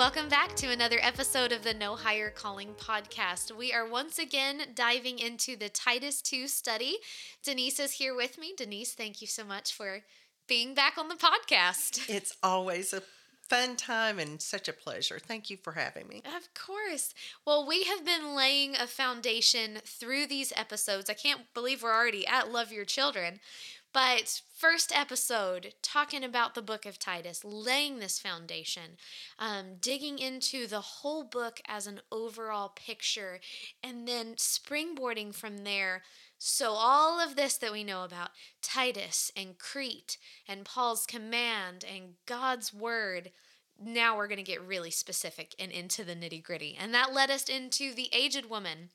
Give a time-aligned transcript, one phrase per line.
[0.00, 3.54] Welcome back to another episode of the No Higher Calling podcast.
[3.54, 6.96] We are once again diving into the Titus 2 study.
[7.44, 8.54] Denise is here with me.
[8.56, 10.00] Denise, thank you so much for
[10.48, 12.08] being back on the podcast.
[12.08, 13.02] It's always a
[13.50, 15.18] fun time and such a pleasure.
[15.18, 16.22] Thank you for having me.
[16.24, 17.12] Of course.
[17.44, 21.10] Well, we have been laying a foundation through these episodes.
[21.10, 23.40] I can't believe we're already at Love Your Children.
[23.92, 28.98] But first episode, talking about the book of Titus, laying this foundation,
[29.38, 33.40] um, digging into the whole book as an overall picture,
[33.82, 36.02] and then springboarding from there.
[36.38, 38.30] So, all of this that we know about
[38.62, 43.32] Titus and Crete and Paul's command and God's word
[43.82, 46.76] now we're going to get really specific and into the nitty gritty.
[46.78, 48.90] And that led us into the aged woman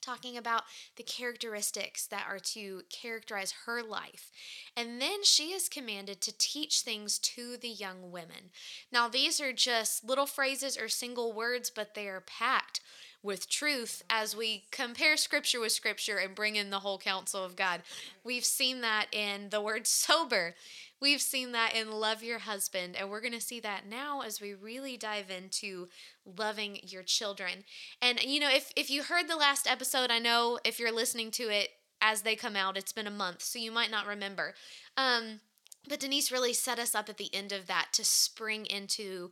[0.00, 0.62] talking about
[0.96, 4.30] the characteristics that are to characterize her life.
[4.76, 8.50] And then she is commanded to teach things to the young women.
[8.92, 12.80] Now, these are just little phrases or single words, but they are packed
[13.22, 17.54] with truth as we compare scripture with scripture and bring in the whole counsel of
[17.54, 17.82] God.
[18.24, 20.54] We've seen that in the word sober.
[21.00, 24.40] We've seen that in Love Your Husband, and we're going to see that now as
[24.40, 25.88] we really dive into
[26.24, 27.64] loving your children.
[28.02, 31.30] And, you know, if, if you heard the last episode, I know if you're listening
[31.32, 31.70] to it
[32.02, 34.54] as they come out, it's been a month, so you might not remember.
[34.96, 35.40] Um,
[35.88, 39.30] but Denise really set us up at the end of that to spring into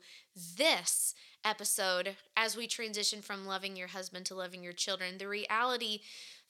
[0.56, 5.18] this episode as we transition from loving your husband to loving your children.
[5.18, 6.00] The reality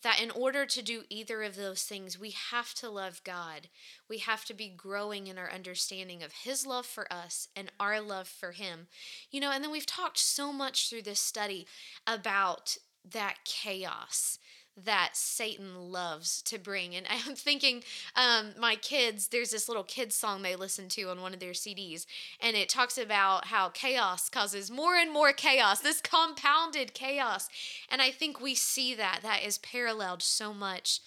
[0.03, 3.69] that in order to do either of those things, we have to love God.
[4.09, 8.01] We have to be growing in our understanding of His love for us and our
[8.01, 8.87] love for Him.
[9.31, 11.67] You know, and then we've talked so much through this study
[12.07, 12.77] about
[13.11, 14.39] that chaos
[14.85, 16.95] that Satan loves to bring.
[16.95, 17.83] And I'm thinking,
[18.15, 21.53] um, my kids, there's this little kids song they listen to on one of their
[21.53, 22.07] CDs,
[22.41, 27.49] and it talks about how chaos causes more and more chaos, this compounded chaos.
[27.91, 31.01] And I think we see that, that is paralleled so much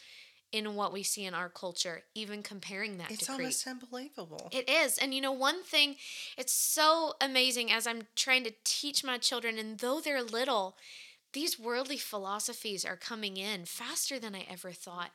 [0.52, 3.48] in what we see in our culture, even comparing that it's to Crete.
[3.48, 4.50] It's almost unbelievable.
[4.52, 4.98] It is.
[4.98, 5.96] And you know, one thing,
[6.38, 10.76] it's so amazing as I'm trying to teach my children, and though they're little,
[11.34, 15.12] these worldly philosophies are coming in faster than I ever thought.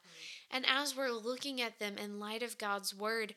[0.50, 3.34] And as we're looking at them in light of God's word,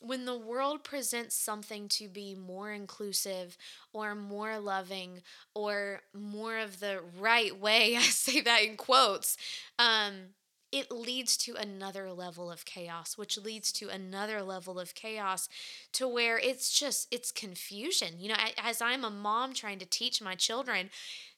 [0.00, 3.56] when the world presents something to be more inclusive
[3.92, 5.22] or more loving
[5.54, 9.36] or more of the right way, I say that in quotes,
[9.78, 10.34] um,
[10.72, 15.48] it leads to another level of chaos, which leads to another level of chaos
[15.92, 18.14] to where it's just, it's confusion.
[18.18, 20.90] You know, as I'm a mom trying to teach my children,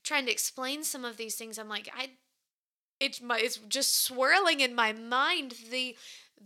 [0.07, 2.11] trying to explain some of these things, I'm like, I,
[3.01, 5.97] it's my, it's just swirling in my mind the,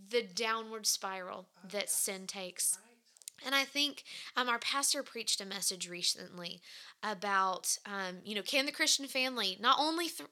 [0.09, 2.79] the downward spiral that sin takes.
[3.45, 4.03] And I think
[4.35, 6.61] um, our pastor preached a message recently
[7.03, 10.29] about, um, you know, can the Christian family not only th-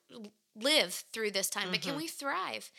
[0.55, 1.71] live through this time, mm-hmm.
[1.71, 2.01] but can mm-hmm.
[2.01, 2.71] we thrive?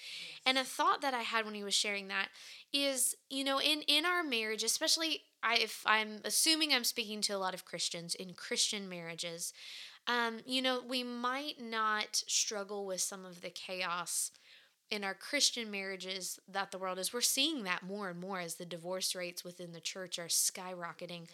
[0.46, 2.28] And a thought that I had when he was sharing that
[2.72, 7.32] is, you know, in in our marriage, especially I, if I'm assuming I'm speaking to
[7.32, 9.52] a lot of Christians in Christian marriages,
[10.06, 14.30] um, you know, we might not struggle with some of the chaos
[14.90, 17.12] in our Christian marriages that the world is.
[17.12, 21.28] We're seeing that more and more as the divorce rates within the church are skyrocketing.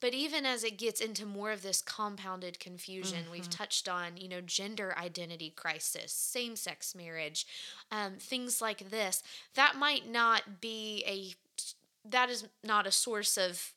[0.00, 3.32] But even as it gets into more of this compounded confusion, mm-hmm.
[3.32, 7.46] we've touched on, you know, gender identity crisis, same sex marriage,
[7.90, 9.22] um, things like this.
[9.54, 11.34] That might not be a,
[12.08, 13.74] that is not a source of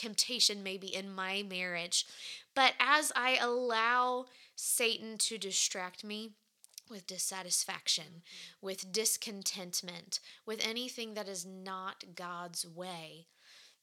[0.00, 2.06] temptation maybe in my marriage.
[2.54, 4.26] But as I allow
[4.56, 6.30] Satan to distract me,
[6.90, 8.22] with dissatisfaction,
[8.60, 13.28] with discontentment, with anything that is not God's way,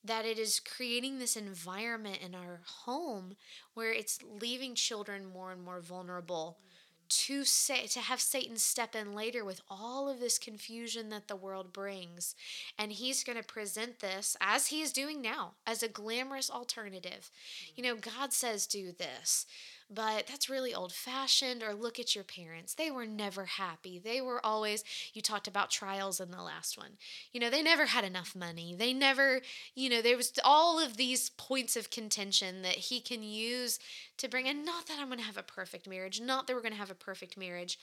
[0.04, 3.36] that it is creating this environment in our home
[3.74, 6.60] where it's leaving children more and more vulnerable
[7.10, 11.36] to say to have Satan step in later with all of this confusion that the
[11.36, 12.36] world brings
[12.78, 17.32] and he's going to present this as he is doing now as a glamorous alternative.
[17.76, 17.96] You mm-hmm.
[17.96, 19.46] know, God says do this
[19.90, 21.64] but that's really old fashioned.
[21.64, 22.74] Or look at your parents.
[22.74, 24.00] They were never happy.
[24.00, 26.98] They were always, you talked about trials in the last one.
[27.32, 28.76] You know, they never had enough money.
[28.78, 29.42] They never,
[29.76, 33.80] you know, there was all of these points of contention that he can use
[34.18, 34.66] to bring in.
[34.66, 36.92] Not that I'm going to have a perfect marriage, not that we're going to have
[36.92, 37.80] a perfect marriage,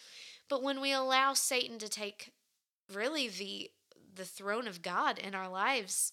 [0.49, 2.33] but when we allow Satan to take
[2.93, 3.71] really the
[4.17, 6.13] the throne of God in our lives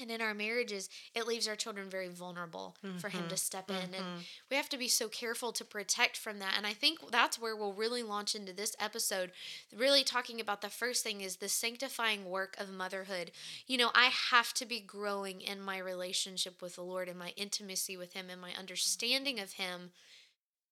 [0.00, 3.36] and in our marriages it leaves our children very vulnerable for him to mm-hmm.
[3.36, 3.76] step in.
[3.76, 4.18] And mm-hmm.
[4.50, 6.54] we have to be so careful to protect from that.
[6.56, 9.32] And i think that's where we'll really launch into this episode
[9.76, 13.30] really talking about the first thing is the sanctifying work of motherhood.
[13.66, 17.32] You know i have to be growing in my relationship with the lord and my
[17.36, 19.90] intimacy with him and my understanding of him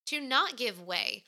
[0.05, 1.23] to not give way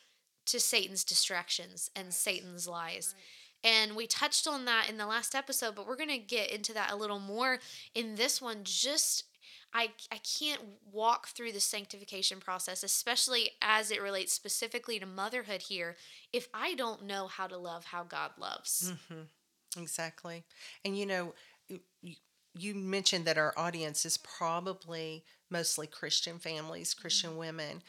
[0.46, 3.16] to satan's distractions and satan's lies
[3.64, 6.74] and we touched on that in the last episode, but we're going to get into
[6.74, 7.60] that a little more
[7.94, 8.60] in this one.
[8.64, 9.26] Just
[9.74, 10.62] I I can't
[10.92, 15.96] walk through the sanctification process, especially as it relates specifically to motherhood here,
[16.34, 18.94] if I don't know how to love how God loves.
[18.94, 19.82] Mm-hmm.
[19.82, 20.44] Exactly.
[20.84, 21.34] And you know,
[21.70, 22.16] you,
[22.54, 27.82] you mentioned that our audience is probably mostly Christian families, Christian women.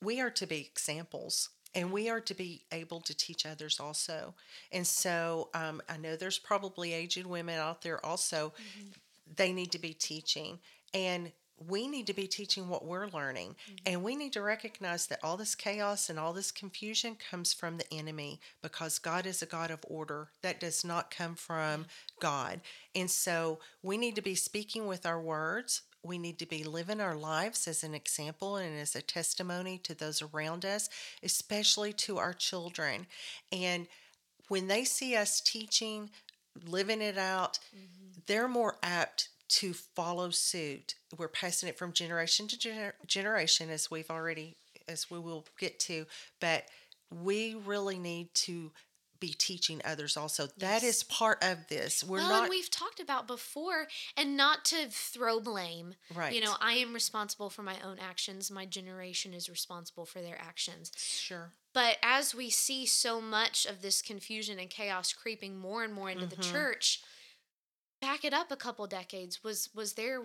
[0.00, 4.34] We are to be examples and we are to be able to teach others also.
[4.72, 8.52] And so um, I know there's probably aged women out there also.
[9.36, 10.58] They need to be teaching.
[10.92, 11.32] And
[11.68, 13.54] we need to be teaching what we're learning.
[13.86, 17.76] And we need to recognize that all this chaos and all this confusion comes from
[17.76, 20.28] the enemy because God is a God of order.
[20.42, 21.86] That does not come from
[22.20, 22.60] God.
[22.94, 25.82] And so we need to be speaking with our words.
[26.04, 29.94] We need to be living our lives as an example and as a testimony to
[29.94, 30.88] those around us,
[31.22, 33.06] especially to our children.
[33.52, 33.86] And
[34.48, 36.10] when they see us teaching,
[36.66, 38.20] living it out, mm-hmm.
[38.26, 40.94] they're more apt to follow suit.
[41.16, 44.56] We're passing it from generation to gener- generation, as we've already,
[44.88, 46.06] as we will get to,
[46.40, 46.64] but
[47.22, 48.72] we really need to
[49.22, 50.48] be teaching others also.
[50.58, 52.02] That is part of this.
[52.04, 53.86] We're well, not and we've talked about before,
[54.16, 55.94] and not to throw blame.
[56.14, 56.34] Right.
[56.34, 58.50] You know, I am responsible for my own actions.
[58.50, 60.92] My generation is responsible for their actions.
[60.98, 61.52] sure.
[61.72, 66.10] But as we see so much of this confusion and chaos creeping more and more
[66.10, 66.52] into the Mm-hmm.
[66.52, 67.00] church,
[68.02, 69.42] back it up a couple decades.
[69.44, 70.22] Was was there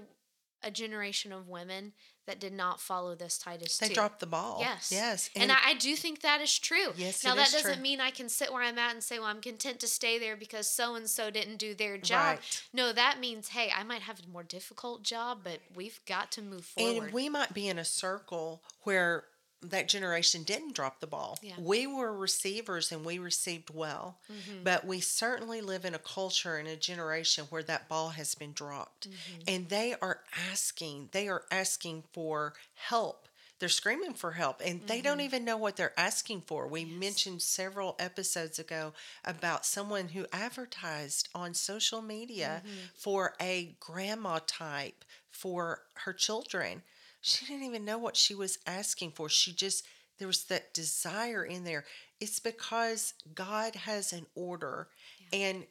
[0.63, 1.93] a generation of women
[2.27, 3.93] that did not follow this Titus They 2?
[3.95, 4.57] dropped the ball.
[4.59, 4.91] Yes.
[4.91, 5.29] Yes.
[5.35, 6.93] And, I, I do think that is true.
[6.95, 7.81] Yes, now that doesn't true.
[7.81, 10.35] mean I can sit where I'm at and say, well, I'm content to stay there
[10.35, 12.37] because so and so didn't do their job.
[12.37, 12.61] Right.
[12.73, 16.41] No, that means, hey, I might have a more difficult job, but we've got to
[16.41, 17.03] move forward.
[17.05, 19.23] And we might be in a circle where
[19.61, 21.39] that generation didn't drop the ball.
[21.41, 21.53] Yeah.
[21.59, 24.63] We were receivers and we received well, Mm-hmm.
[24.63, 28.53] but we certainly live in a culture and a generation where that ball has been
[28.53, 29.09] dropped.
[29.09, 29.41] Mm-hmm.
[29.47, 30.19] And they are
[30.51, 33.27] asking, they are asking for help.
[33.59, 35.25] They're screaming for help and they don't Mm-hmm.
[35.25, 36.67] even know what they're asking for.
[36.67, 38.93] We mentioned several episodes ago
[39.25, 42.75] about someone who advertised on social media Mm-hmm.
[42.95, 46.83] for a grandma type for her children.
[47.21, 49.27] She didn't even know what she was asking for.
[49.29, 49.85] She just,
[50.17, 51.85] there was that desire in there.
[52.19, 54.87] It's because God has an order
[55.33, 55.65] and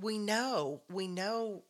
[0.00, 1.62] we know, we know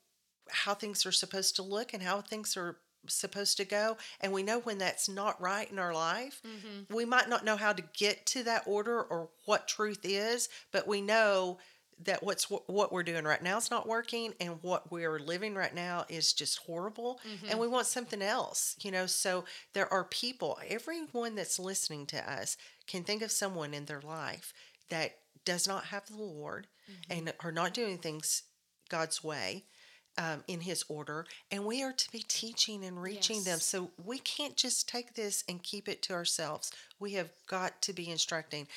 [0.50, 2.76] how things are supposed to look and how things are
[3.08, 6.94] supposed to go and we know when that's not right in our life Mm-hmm.
[6.94, 10.86] we might not know how to get to that order or what truth is but
[10.86, 11.58] we know
[12.04, 15.74] that what's what we're doing right now is not working and what we're living right
[15.74, 19.06] now is just horrible and we want something else you know?
[19.06, 22.56] So there are people everyone that's listening to us
[22.86, 24.52] can think of someone in their life
[24.90, 25.12] that
[25.44, 26.66] does not have the lord
[27.10, 28.42] and are not doing things
[28.88, 29.64] god's way
[30.18, 33.60] um, in his order and we are to be teaching and reaching them.
[33.60, 36.70] So we can't just take this and keep it to ourselves.
[36.98, 38.68] We have got to be instructing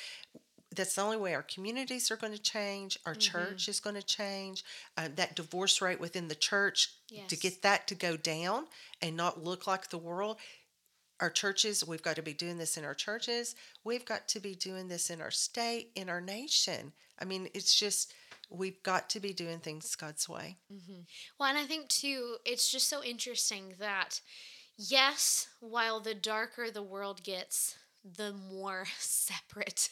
[0.76, 4.02] that's the only way our communities are going to change our church is going to
[4.02, 4.64] change
[4.96, 6.92] uh, that divorce rate within the church
[7.28, 8.66] to get that to go down
[9.02, 10.36] and not look like the world.
[11.20, 13.54] Our churches we've got to be doing this in our churches.
[13.84, 16.92] We've got to be doing this in our state in our nation.
[17.18, 18.12] I mean it's just
[18.50, 20.56] we've got to be doing things god's way.
[21.38, 24.20] Well, and I think too, it's just so interesting that,
[24.76, 27.76] yes, while the darker the world gets,
[28.16, 29.90] the more separate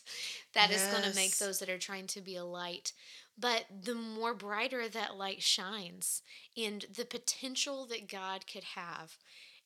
[0.54, 2.92] that is going to make those that are trying to be a light.
[3.38, 6.22] But the more brighter that light shines,
[6.56, 9.18] and the potential that God could have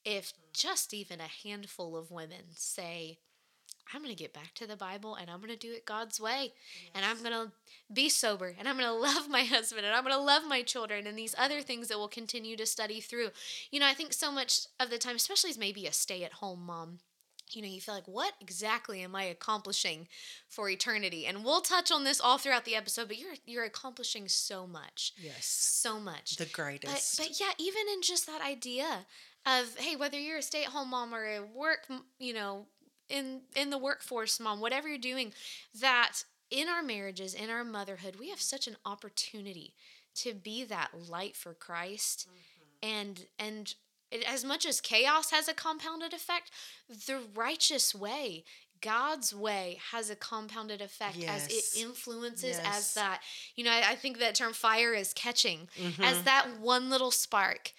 [0.04, 3.18] if just even a handful of women say,
[3.92, 6.20] I'm going to get back to the Bible and I'm going to do it God's
[6.20, 6.52] way.
[6.94, 7.52] And I'm going to
[7.92, 10.62] be sober and I'm going to love my husband and I'm going to love my
[10.62, 13.30] children and these other things that we'll continue to study through.
[13.70, 16.34] You know, I think so much of the time, especially as maybe a stay at
[16.34, 16.98] home mom,
[17.54, 20.08] you know, you feel like, what exactly am I accomplishing
[20.48, 21.26] for eternity?
[21.26, 25.12] And we'll touch on this all throughout the episode, but you're you're accomplishing so much.
[25.20, 26.36] yes So much.
[26.36, 29.06] the greatest but yeah, even in just that idea
[29.46, 31.86] of hey, whether you're a stay-at-home mom or a work,
[32.18, 32.66] you know,
[33.08, 35.32] in in the workforce mom, whatever you're doing,
[35.80, 39.74] that in our marriages, in our motherhood, we have such an opportunity
[40.16, 42.26] to be that light for Christ.
[42.28, 42.34] Mm-hmm.
[42.80, 43.74] And and
[44.26, 46.50] as much as chaos has a compounded effect,
[46.88, 48.44] the righteous way
[48.80, 51.46] God's way has a compounded effect yes.
[51.46, 52.78] as it influences yes.
[52.78, 53.20] as that.
[53.56, 56.02] You know, I, I, think that term fire is catching mm-hmm.
[56.02, 57.72] as that one little spark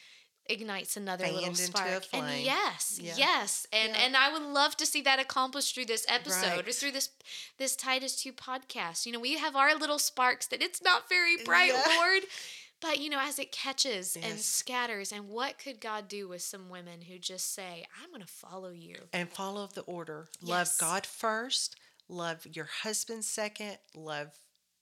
[0.48, 2.04] ignites another Fanned little spark.
[2.12, 3.14] And yes, yeah.
[3.16, 3.68] yes.
[3.72, 4.02] And yeah.
[4.06, 6.68] and I would love to see that accomplished through this episode right.
[6.68, 7.10] or through this
[7.58, 9.06] this Titus 2 podcast.
[9.06, 11.96] You know, we have our little sparks that it's not very bright, yeah.
[11.98, 12.24] Lord.
[12.82, 14.30] But you know, as it catches yes.
[14.30, 18.22] and scatters, and what could God do with some women who just say, I'm going
[18.22, 18.96] to follow you?
[19.12, 20.30] And follow the order.
[20.42, 20.50] Yes.
[20.50, 21.76] Love God first,
[22.08, 24.30] love your husband second, love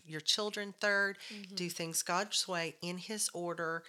[0.05, 1.55] your children 3rd mm-hmm.
[1.55, 3.83] do things God's way in His order.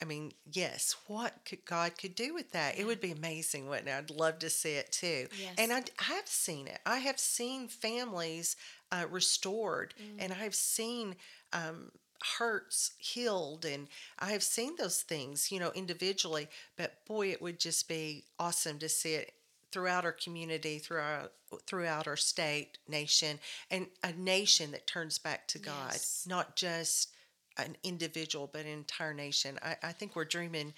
[0.00, 2.78] I mean, yes, what could God could do with that?
[2.78, 3.94] It would be amazing, wouldn't it?
[3.94, 5.26] I'd love to see it too.
[5.38, 5.54] Yes.
[5.58, 6.78] And I, I have seen it.
[6.86, 8.56] I have seen families
[8.92, 10.16] uh, restored, mm.
[10.20, 11.16] and I've seen
[11.52, 11.90] um,
[12.38, 17.60] hurts healed and i have seen those things you know individually but boy it would
[17.60, 19.32] just be awesome to see it
[19.70, 21.32] throughout our community throughout
[21.66, 23.38] throughout our state nation
[23.70, 26.26] and a nation that turns back to god yes.
[26.28, 27.10] not just
[27.58, 30.74] an individual but an entire nation I, I think we're dreaming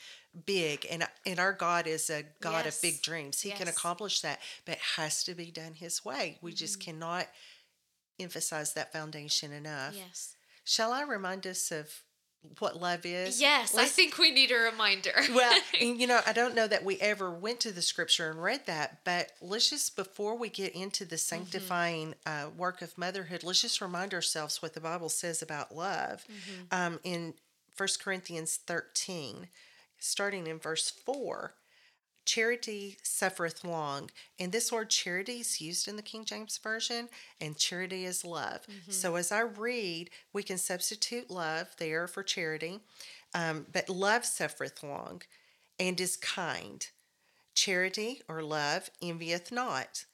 [0.47, 2.76] big and and our god is a god yes.
[2.76, 3.59] of big dreams he yes.
[3.59, 6.56] can accomplish that but it has to be done his way we mm-hmm.
[6.56, 7.26] just cannot
[8.18, 10.37] emphasize that foundation enough yes
[10.70, 11.90] Shall I remind us of
[12.60, 13.40] what love is?
[13.40, 15.10] Yes, Let's, I think we need a reminder.
[15.34, 18.66] well, you know, I don't know that we ever went to the scripture and read
[18.66, 21.38] that, but let's just, before we get into the mm-hmm.
[21.38, 22.46] sanctifying mm-hmm.
[22.46, 26.62] uh, work of motherhood, let's just remind ourselves what the Bible says about love mm-hmm.
[26.70, 27.34] um, in
[27.76, 29.48] 1 Corinthians 13,
[29.98, 31.52] starting in verse 4
[32.30, 34.08] charity suffereth long.
[34.38, 37.08] And this word charity is used in the King James Version,
[37.40, 38.60] and charity is love.
[38.62, 38.92] Mm-hmm.
[38.92, 42.78] So as I read, we can substitute love there for charity.
[43.34, 45.22] Um, but love suffereth long
[45.80, 46.87] and is kind.
[47.54, 50.04] Charity or love envieth not.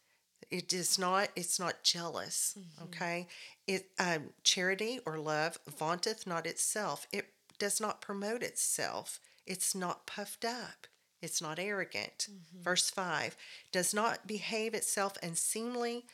[0.50, 2.56] It is not, it's not jealous.
[2.58, 2.84] Mm-hmm.
[2.84, 3.28] Okay.
[3.66, 7.06] It um, charity or love vaunteth not itself.
[7.12, 7.26] It
[7.58, 9.20] does not promote itself.
[9.46, 10.86] It's not puffed up.
[11.22, 12.28] It's not arrogant.
[12.30, 12.62] Mm-hmm.
[12.62, 13.36] Verse 5
[13.72, 16.04] does not behave itself unseemly,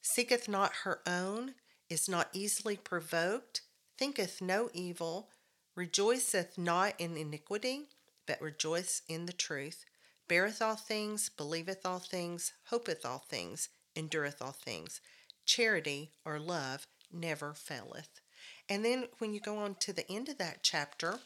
[0.00, 1.54] seeketh not her own,
[1.88, 3.62] is not easily provoked,
[3.96, 5.30] thinketh no evil,
[5.74, 7.88] rejoiceth not in iniquity,
[8.26, 9.84] but rejoiceth in the truth,
[10.28, 15.00] beareth all things, believeth all things, hopeth all things, endureth all things.
[15.46, 18.20] Charity or love never faileth.
[18.68, 21.20] And then when you go on to the end of that chapter,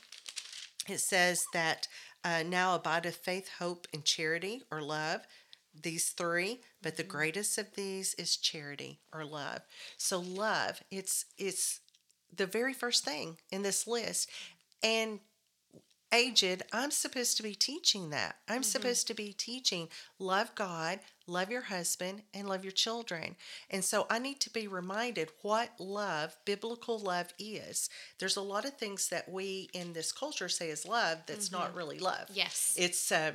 [0.89, 1.89] it says that
[2.25, 5.23] uh, now abideth faith, hope, and charity or love.
[5.83, 7.13] These three, but the mm-hmm.
[7.13, 9.63] greatest of these is charity or love.
[9.97, 11.81] So love, it's it's
[12.35, 14.29] the very first thing in this list.
[14.83, 15.21] And
[16.13, 18.37] aged, I'm supposed to be teaching that.
[18.49, 18.63] I'm mm-hmm.
[18.63, 19.89] supposed to be teaching
[20.19, 23.37] love God, love your husband, and love your children.
[23.71, 27.89] And so I need to be reminded what love, biblical love, is.
[28.19, 31.63] There's a lot of things that we in this culture say is love that's mm-hmm.
[31.63, 32.29] not really love.
[32.33, 32.75] Yes.
[32.79, 33.33] It's uh,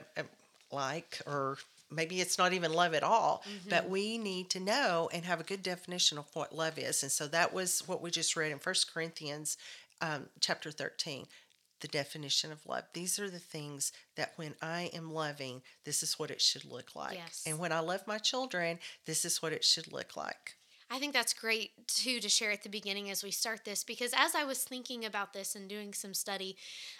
[0.71, 1.57] like, or
[1.89, 3.69] maybe it's not even love at all, mm-hmm.
[3.69, 7.03] but we need to know and have a good definition of what love is.
[7.03, 9.57] And so that was what we just read in First Corinthians
[10.01, 11.25] um, chapter 13
[11.81, 12.83] the definition of love.
[12.93, 16.95] These are the things that when I am loving, this is what it should look
[16.95, 17.15] like.
[17.15, 17.43] Yes.
[17.45, 20.56] And when I love my children, this is what it should look like.
[20.89, 24.13] I think that's great too to share at the beginning as we start this because
[24.15, 26.55] as I was thinking about this and doing some study,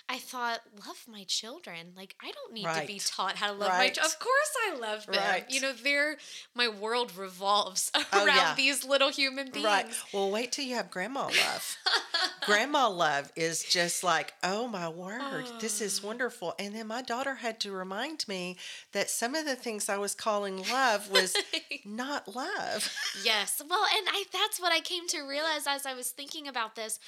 [0.10, 1.94] I thought, love my children.
[1.96, 2.82] Like I don't need right.
[2.82, 3.77] to be taught how to love right.
[3.77, 4.06] my children.
[4.06, 5.15] Of course I love them.
[5.15, 5.46] Right.
[5.50, 6.17] You know, they're
[6.53, 8.53] my world revolves oh, around yeah.
[8.56, 9.65] these little human beings.
[9.65, 9.88] Right.
[10.13, 11.77] Well, wait till you have grandma love.
[12.46, 15.58] grandma love is just like, oh my word, oh.
[15.60, 16.08] this is oh.
[16.08, 16.56] wonderful.
[16.60, 18.58] And then my daughter had to remind me
[18.91, 21.36] that some of the things I was calling love was
[21.86, 22.94] not love.
[23.24, 23.62] yes.
[23.67, 27.00] Well, and I that's what I came to realize as I was thinking about this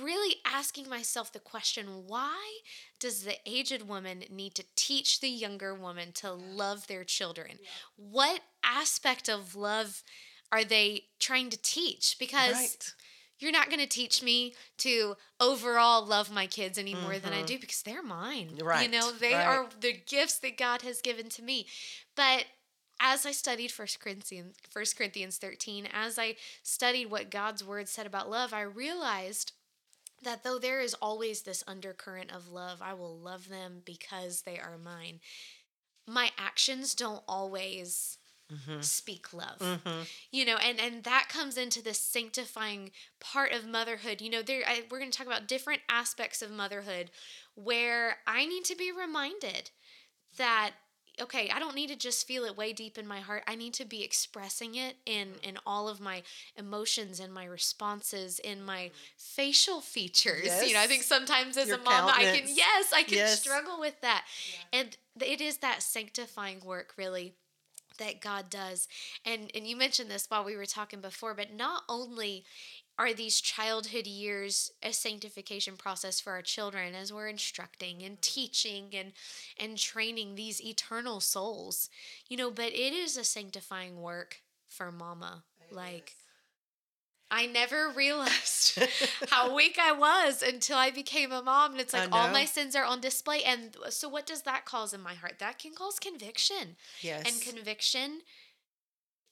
[0.00, 2.60] really asking myself the question why
[2.98, 7.58] does the aged woman need to teach the younger woman to love their children?
[7.60, 7.68] Yeah.
[7.96, 10.02] What aspect of love
[10.50, 12.16] are they trying to teach?
[12.18, 12.94] Because right.
[13.38, 17.24] you're not going to teach me to overall love my kids any more mm-hmm.
[17.24, 17.46] than I mm-hmm.
[17.46, 18.58] do because they're mine.
[18.62, 18.84] Right.
[18.84, 19.46] You know, they right.
[19.46, 21.66] are the gifts that God has given to me.
[22.16, 22.44] But
[23.02, 28.06] as I studied 1 Corinthians, 1 Corinthians 13, as I studied what God's word said
[28.06, 29.52] about love, I realized
[30.22, 34.56] that though there is always this undercurrent of love, I will love them because they
[34.56, 35.18] are mine.
[36.06, 38.18] My actions don't always
[38.52, 38.80] mm-hmm.
[38.82, 39.58] speak love.
[39.58, 40.02] Mm-hmm.
[40.30, 44.20] You know and and that comes into the sanctifying part of motherhood.
[44.20, 47.10] You know there I, we're going to talk about different aspects of motherhood
[47.54, 49.70] where i need to be reminded
[50.38, 50.72] that
[51.20, 53.42] okay i don't need to just feel it way deep in my heart.
[53.46, 55.48] I need to be expressing it in mm-hmm.
[55.48, 56.22] in all of my
[56.56, 58.92] emotions and my responses in my mm-hmm.
[59.16, 63.02] facial features you know i think sometimes as Your a mom i can yes i
[63.02, 63.40] can Yes.
[63.40, 64.24] struggle with that.
[64.72, 67.34] And it is that sanctifying work really
[67.98, 68.88] that God does.
[69.24, 72.44] And and you mentioned this while we were talking before, but not only
[73.02, 78.90] are these childhood years a sanctification process for our children as we're instructing and teaching
[78.94, 79.12] and
[79.58, 81.90] and training these eternal souls.
[82.28, 85.42] You know, but it is a sanctifying work for mama.
[85.72, 86.14] Like
[87.28, 88.78] I never realized
[89.30, 91.72] how weak I was until I became a mom.
[91.72, 93.42] And it's like all my sins are on display.
[93.42, 95.40] And so, what does that cause in my heart?
[95.40, 96.76] That can cause conviction.
[97.00, 97.24] Yes.
[97.26, 98.20] And conviction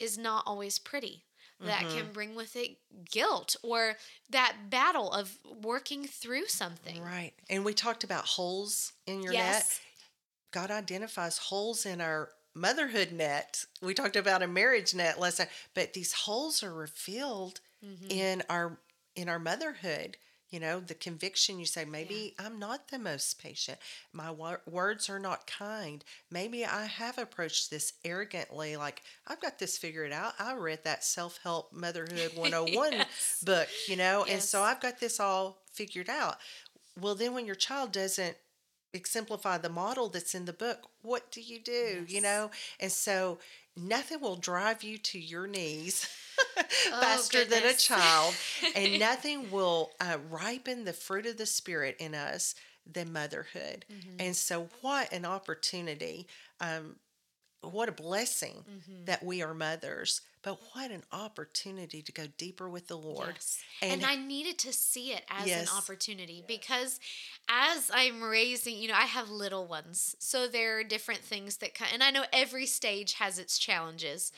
[0.01, 1.25] is not always pretty.
[1.61, 1.97] That Mm-hmm.
[1.99, 2.79] can bring with it
[3.11, 3.97] guilt or
[4.31, 7.03] that battle of working through something.
[7.03, 7.33] right.
[7.51, 9.81] And we talked about holes in your net.
[10.53, 13.65] God identifies holes in our motherhood net.
[13.83, 18.11] We talked about a marriage net last time, but these holes are revealed Mhm.
[18.11, 18.79] in our
[19.17, 20.17] in our motherhood.
[20.51, 23.79] You know, the conviction you say, maybe I'm not the most patient.
[24.13, 26.05] My wor- words are not kind.
[26.31, 30.33] Maybe I have approached this arrogantly, like I've got this figured out.
[30.41, 33.43] I read that self help motherhood 101 Yes.
[33.45, 36.37] book, you know, and so I've got this all figured out.
[37.01, 38.37] Well, then when your child doesn't
[38.93, 42.05] exemplify the model that's in the book, what do you do?
[42.09, 42.51] You know?
[42.81, 43.39] And so
[43.77, 46.09] nothing will drive you to your knees
[46.93, 48.35] Oh, faster than a child,
[48.75, 52.55] and nothing will uh, ripen the fruit of the Spirit in us
[52.91, 53.85] than motherhood.
[53.93, 54.17] Mm-hmm.
[54.21, 56.27] And so, what an opportunity!
[56.61, 56.97] Um,
[57.63, 59.05] what a blessing Mm-hmm.
[59.05, 63.33] that we are mothers, but what an opportunity to go deeper with the Lord.
[63.35, 63.59] Yes.
[63.83, 65.69] And, And- I needed to see it as Yes.
[65.71, 66.99] an opportunity because
[67.49, 70.17] as I'm raising, you know, I have little ones.
[70.19, 74.33] So there are different things that kind and I know every stage has its challenges,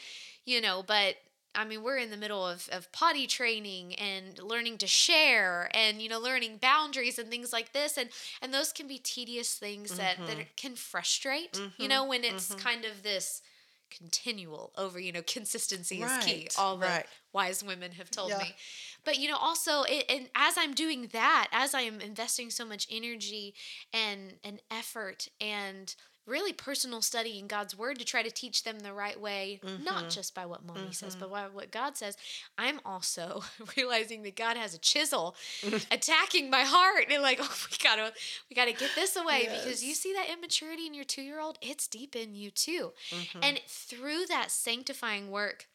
[0.44, 1.16] you know, but
[1.54, 6.00] I mean, we're in the middle of, of potty training and learning to share and,
[6.00, 7.96] you know, learning boundaries and things like this.
[7.96, 8.10] And,
[8.40, 10.26] and those can be tedious things that, Mm-hmm.
[10.26, 13.42] that can frustrate, you know, when it's kind of this
[13.90, 16.48] continual over, you know, consistency is key.
[16.48, 17.06] Right, All the right.
[17.32, 18.38] wise women have told Yeah.
[18.38, 18.56] me.
[19.04, 22.64] But you know, also, it, and as I'm doing that, as I am investing so
[22.64, 23.54] much energy
[23.92, 25.94] and and effort and
[26.26, 30.02] really personal study in God's word to try to teach them the right way, not
[30.02, 30.08] mm-hmm.
[30.08, 31.34] just by what mommy says, but mm-hmm.
[31.34, 32.16] by what God says,
[32.56, 33.42] I'm also
[33.76, 35.34] realizing that God has a chisel
[35.90, 38.12] attacking my heart and like, oh, we gotta
[38.48, 41.58] we gotta get this away because you see that immaturity in your two year old,
[41.60, 42.92] it's deep in you too.
[43.10, 43.40] Mm-hmm.
[43.42, 45.66] And through that sanctifying work,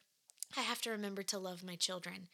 [0.56, 2.30] I have to remember to love my children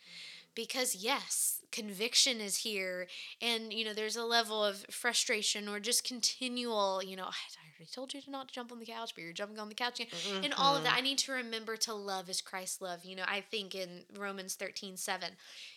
[0.56, 3.08] because yes conviction is here
[3.42, 8.14] and you know there's a level of frustration or just continual you know i Told
[8.14, 10.54] you to not jump on the couch but you're jumping on the couch again and
[10.54, 13.42] all of that i need to remember to love as christ loved you know i
[13.42, 15.30] think in romans 13 7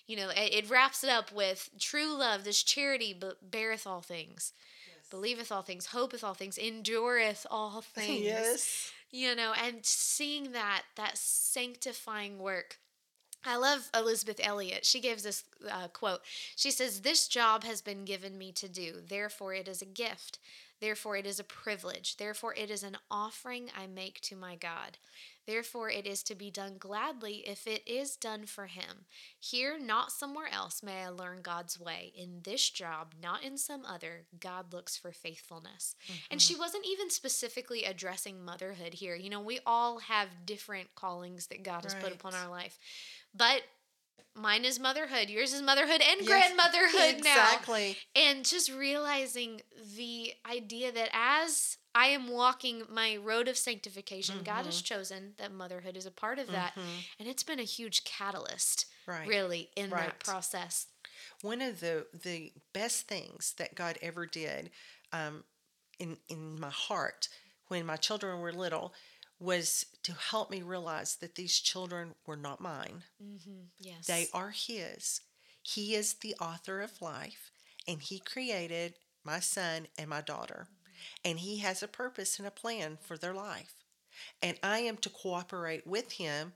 [0.07, 3.19] you know it, it wraps it up with true love this charity
[3.51, 4.53] beareth all things
[5.11, 8.93] believeth all things hopeth all things endureth all things Yes.
[9.11, 12.79] you know and seeing that that sanctifying work
[13.49, 14.85] I love Elisabeth Elliot.
[14.85, 16.21] She gives this uh, quote.
[16.57, 18.95] She says, This job has been given me to do.
[19.09, 20.41] Therefore, it is a gift.
[20.81, 22.17] Therefore, it is a privilege.
[22.17, 24.99] Therefore, it is an offering I make to my God.
[25.47, 29.07] Therefore, it is to be done gladly if it is done for Him.
[29.39, 32.13] Here, not somewhere else, may I learn God's way.
[32.17, 35.95] In this job, not in some other, God looks for faithfulness.
[36.31, 36.63] And she mm-hmm.
[36.63, 39.15] wasn't even specifically addressing motherhood here.
[39.15, 42.79] You know, we all have different callings that God has put upon our life.
[43.35, 43.63] But
[44.37, 47.53] mine is motherhood, yours is motherhood and Yes, grandmotherhood now.
[47.55, 47.97] Exactly.
[48.15, 49.63] And just realizing
[49.97, 54.85] the idea that as I am walking my road of sanctification, God has Mm-hmm.
[54.85, 56.75] chosen that motherhood is a part of that.
[57.19, 59.27] And it's been a huge catalyst, Right.
[59.29, 60.07] really, in Right.
[60.07, 60.87] that process.
[61.43, 64.71] One of the the best things that God ever did
[65.13, 65.45] um,
[65.99, 67.29] in in my heart
[67.69, 68.93] when my children were little
[69.39, 73.03] was to help me realize that these children were not mine.
[73.23, 74.07] Mm-hmm, yes.
[74.07, 75.21] They are His.
[75.63, 77.51] He is the author of life,
[77.87, 78.95] and He created
[79.25, 80.69] my son and my daughter.
[80.71, 81.31] Mm-hmm.
[81.31, 83.75] And He has a purpose and a plan for their life.
[84.43, 86.55] And I am to cooperate with Him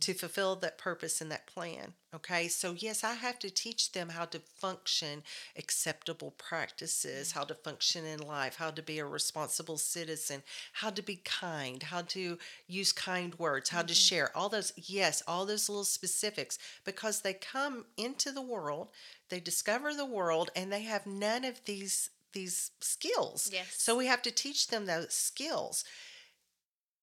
[0.00, 1.94] to fulfill that purpose and that plan.
[2.14, 5.22] Okay, so yes, I have to teach them how to function
[5.56, 10.42] acceptable practices, how to function in life, how to be a responsible citizen,
[10.74, 13.94] how to be kind, how to use kind words, how to mm-hmm.
[13.94, 18.88] share all those, yes, all those little specifics because they come into the world,
[19.28, 23.48] they discover the world, and they have none of these these skills.
[23.52, 23.74] Yes.
[23.78, 25.84] So we have to teach them those skills.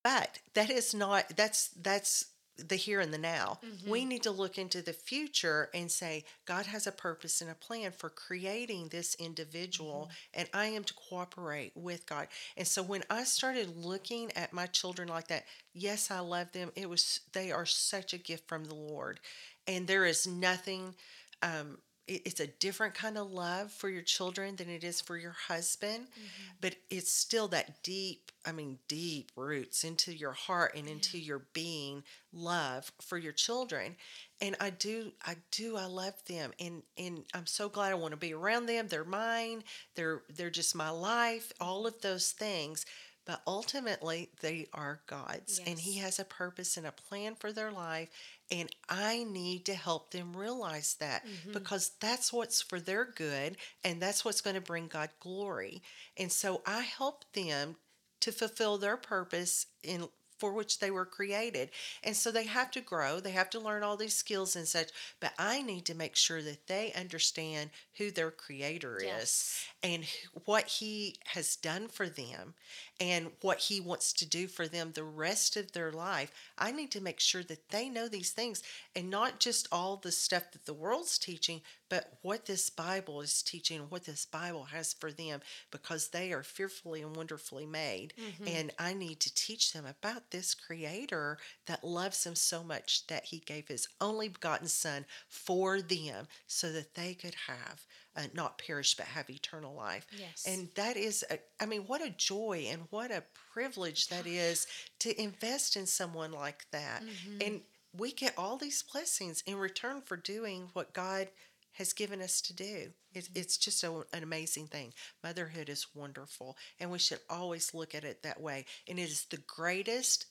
[0.04, 2.26] But that is not that's that's
[2.68, 3.60] the here and the now.
[3.90, 7.56] We need to look into the future and say, God has a purpose and a
[7.56, 12.28] plan for creating this individual, and I am to cooperate with God.
[12.58, 16.72] And so when I started looking at my children like that, yes, I love them.
[16.76, 19.20] It was they are such a gift from the Lord,
[19.68, 20.96] and there is nothing.
[21.44, 25.36] Um, it's a different kind of love for your children than it is for your
[25.48, 26.52] husband mm-hmm.
[26.60, 31.44] but it's still that deep i mean deep roots into your heart and into your
[31.54, 33.96] being love for your children.
[34.42, 38.12] And i do i do i love them and and i'm so glad i want
[38.12, 38.88] to be around them.
[38.88, 39.64] They're mine
[39.96, 42.86] they're they're just my life all of those things.
[43.24, 47.72] But ultimately they are god's and he has a purpose and a plan for their
[47.72, 48.10] life
[48.52, 51.54] and i need to help them realize that mm-hmm.
[51.54, 55.82] because that's what's for their good and that's what's going to bring god glory.
[56.18, 57.78] And so i help them
[58.22, 60.08] to fulfill their purpose in
[60.42, 61.70] for which they were created.
[62.04, 64.90] And so they have to grow, they have to learn all these skills and such,
[65.20, 70.04] but I need to make sure that they understand who their creator is and
[70.46, 72.56] what he has done for them
[73.00, 76.32] and what he wants to do for them the rest of their life.
[76.58, 78.64] I need to make sure that they know these things
[78.96, 83.44] and not just all the stuff that the world's teaching, but what this Bible is
[83.44, 88.14] teaching, what this Bible has for them, because they are fearfully and wonderfully made.
[88.48, 93.26] And I need to teach them about this Creator that loves them so much that
[93.26, 97.86] He gave His only begotten Son for them so that they could have.
[98.16, 100.06] Uh, not perish but have eternal life.
[100.18, 100.46] Yes.
[100.46, 103.24] And that is, a, I mean, what a joy and what a
[103.54, 104.68] privilege that is
[105.00, 107.04] to invest in someone like that.
[107.46, 107.62] And
[107.98, 111.28] we get all these blessings in return for doing what God
[111.74, 112.92] has given us to do.
[113.14, 113.40] It's, mm-hmm.
[113.40, 114.94] it's just a, an amazing thing.
[115.24, 118.66] Motherhood is wonderful, and we should always look at it that way.
[118.88, 120.26] And it is the greatest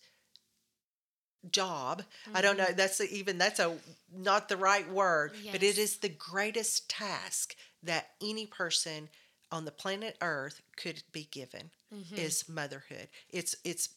[1.51, 2.03] job.
[2.35, 2.65] I don't know.
[2.65, 2.77] Mm-hmm.
[2.77, 3.77] That's a, even that's a
[4.15, 9.09] not the right word, but it is the greatest task that any person
[9.51, 12.15] on the planet Earth could be given mm-hmm.
[12.15, 13.09] is motherhood.
[13.31, 13.89] It's it's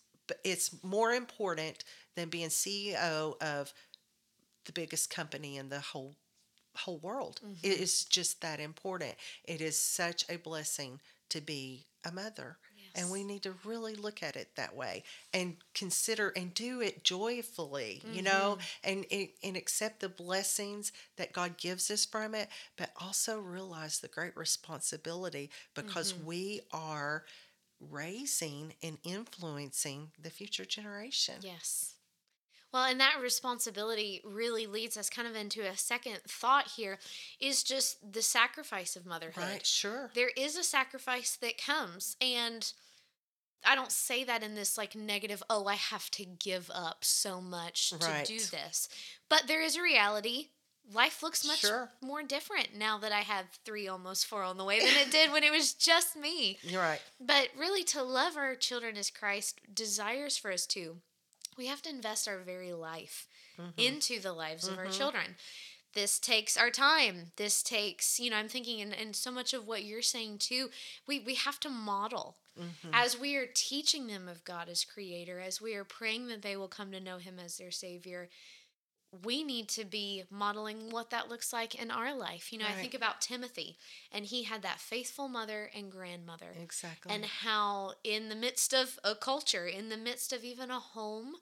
[0.43, 1.83] it's more important
[2.15, 3.73] than being CEO of
[4.65, 6.15] the biggest company in the whole
[6.75, 7.39] whole world.
[7.61, 7.83] It mm-hmm.
[7.83, 9.15] is just that important.
[9.45, 12.57] It is such a blessing to be a mother.
[12.95, 17.03] And we need to really look at it that way and consider and do it
[17.03, 18.91] joyfully, you know, mm-hmm.
[18.91, 23.99] and, and and accept the blessings that God gives us from it, but also realize
[23.99, 26.25] the great responsibility because mm-hmm.
[26.27, 27.23] we are
[27.79, 31.35] raising and influencing the future generation.
[31.41, 31.92] Yes.
[32.73, 36.97] Well, and that responsibility really leads us kind of into a second thought here
[37.39, 39.43] is just the sacrifice of motherhood.
[39.43, 40.09] Right, sure.
[40.15, 42.73] There is a sacrifice that comes and
[43.65, 47.39] I don't say that in this like negative, oh, I have to give up so
[47.39, 48.89] much to do this.
[49.29, 50.47] But there is a reality.
[50.91, 51.89] Life looks much Sure.
[52.01, 55.31] more different now that I have three, almost four on the way than it did
[55.31, 56.57] when it was just me.
[56.63, 57.01] You're right.
[57.21, 60.97] But really, to love our children as Christ desires for us to,
[61.57, 63.27] we have to invest our very life
[63.59, 63.69] mm-hmm.
[63.77, 64.93] into the lives of our mm-hmm.
[64.93, 65.35] children.
[65.93, 67.31] This takes our time.
[67.35, 70.69] This takes, you know, I'm thinking, and, and so much of what you're saying too,
[71.07, 72.37] we, we have to model.
[72.59, 72.89] Mm-hmm.
[72.93, 76.55] As we are teaching them of God as creator, as we are praying that they
[76.55, 78.29] will come to know him as their savior,
[79.23, 82.51] we need to be modeling what that looks like in our life.
[82.51, 83.77] You know, I think about Timothy,
[84.11, 87.13] and he had that faithful mother and grandmother Exactly.
[87.13, 91.35] and how in the midst of a culture in the midst of even a home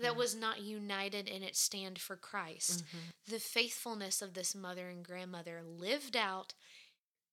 [0.00, 0.18] that Mm-hmm.
[0.18, 2.82] was not united in its stand for christ
[3.28, 6.54] the faithfulness of this mother and grandmother lived out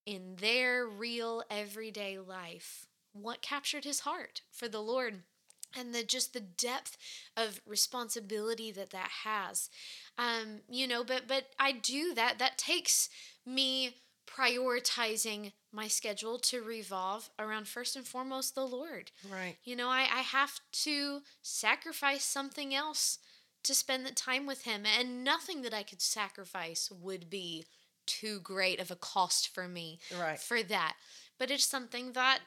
[0.06, 5.24] in their real everyday life what captured his heart for the lord
[5.78, 6.98] and the just the depth
[7.36, 9.70] of responsibility that that has
[10.18, 13.10] um you know but but i do that that takes
[13.46, 13.96] me
[14.28, 19.58] prioritizing my schedule to revolve around first and foremost the lord right.
[19.64, 23.20] you know i i have to sacrifice something else
[23.64, 27.66] to spend the time with him and nothing that i could sacrifice would be
[28.06, 30.40] too great of a cost for me Right.
[30.40, 30.96] for that
[31.40, 32.40] but it's something that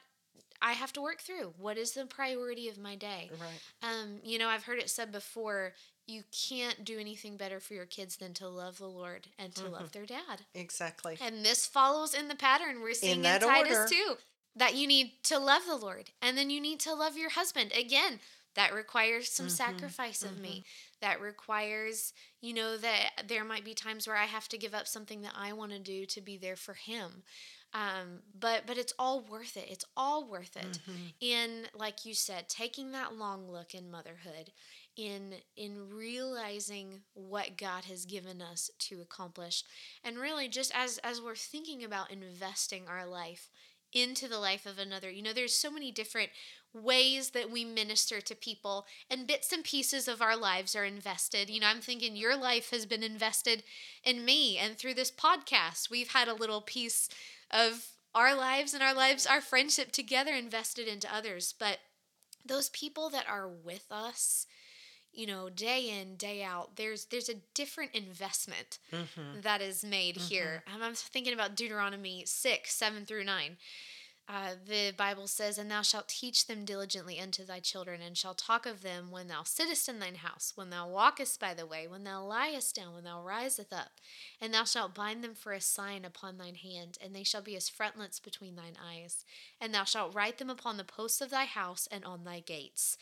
[0.62, 1.54] I have to work through.
[1.58, 3.30] What is the priority of my day?
[3.40, 3.60] Right.
[3.82, 5.74] Um, you know, I've heard it said before
[6.06, 9.62] you can't do anything better for your kids than to love the Lord and to
[9.62, 9.72] Mm-hmm.
[9.72, 10.42] love their dad.
[10.54, 11.18] Exactly.
[11.20, 13.86] And this follows in the pattern we're seeing in, that Titus order.
[13.88, 14.14] too.
[14.54, 17.72] That you need to love the Lord and then you need to love your husband.
[17.78, 18.20] Again,
[18.54, 19.54] that requires some Mm-hmm.
[19.54, 20.64] sacrifice of me.
[21.02, 24.86] That requires, you know, that there might be times where I have to give up
[24.88, 27.22] something that I want to do to be there for him.
[27.76, 29.66] Um, but but it's all worth it.
[29.68, 30.78] It's all worth it.
[31.20, 34.50] In like you said, taking that long look in motherhood,
[34.96, 39.62] in in realizing what God has given us to accomplish,
[40.02, 43.50] and really just as as we're thinking about investing our life
[43.96, 45.10] into the life of another.
[45.10, 46.30] You know, there's so many different
[46.74, 51.48] ways that we minister to people and bits and pieces of our lives are invested.
[51.48, 53.62] You know, I'm thinking your life has been invested
[54.04, 57.08] in me and through this podcast, we've had a little piece
[57.50, 61.54] of our lives and our lives, our friendship together invested into others.
[61.58, 61.78] But
[62.44, 64.46] those people that are with us,
[65.16, 68.78] you know, day in, day out, there's there's a different investment
[69.42, 70.62] that is made here.
[70.72, 73.56] Um, I'm thinking about Deuteronomy 6, 7 through 9.
[74.28, 78.38] Uh, the Bible says, And thou shalt teach them diligently unto thy children, and shalt
[78.38, 81.86] talk of them when thou sittest in thine house, when thou walkest by the way,
[81.86, 83.92] when thou liest down, when thou risest up.
[84.40, 87.54] And thou shalt bind them for a sign upon thine hand, and they shall be
[87.54, 89.24] as frontlets between thine eyes.
[89.60, 92.98] And thou shalt write them upon the posts of thy house and on thy gates.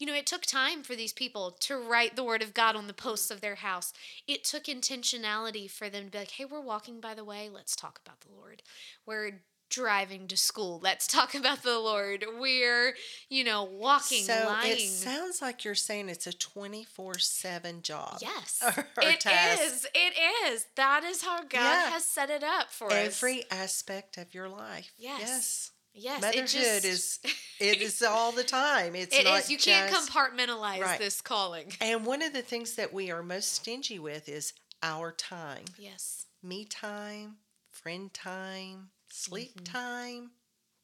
[0.00, 2.86] You know, it took time for these people to write the word of God on
[2.88, 3.92] the posts of their house.
[4.26, 7.76] It took intentionality for them to be like, hey, we're walking by the way, let's
[7.76, 8.62] talk about the Lord.
[9.06, 12.24] We're driving to school, let's talk about the Lord.
[12.40, 12.94] We're,
[13.28, 14.72] you know, walking, so lying.
[14.72, 18.18] it sounds like you're saying it's a 24-7 job.
[18.20, 19.62] Yes, Or- or it task.
[19.62, 19.86] is.
[19.94, 20.14] It
[20.48, 20.66] is.
[20.76, 21.90] That is how God Yeah.
[21.90, 22.94] has set it up for us.
[23.22, 24.92] Every aspect of your life.
[24.98, 25.20] Yes.
[25.20, 25.70] Yes.
[25.94, 27.18] Yes, it just, is
[27.60, 28.94] it is all the time.
[28.96, 29.50] It's It not is.
[29.50, 30.98] You can't compartmentalize Right.
[30.98, 31.72] this calling.
[31.80, 35.64] And one of the things that we are most stingy with is our time.
[35.78, 36.26] Yes.
[36.42, 37.36] Me time,
[37.70, 40.30] friend time, sleep time,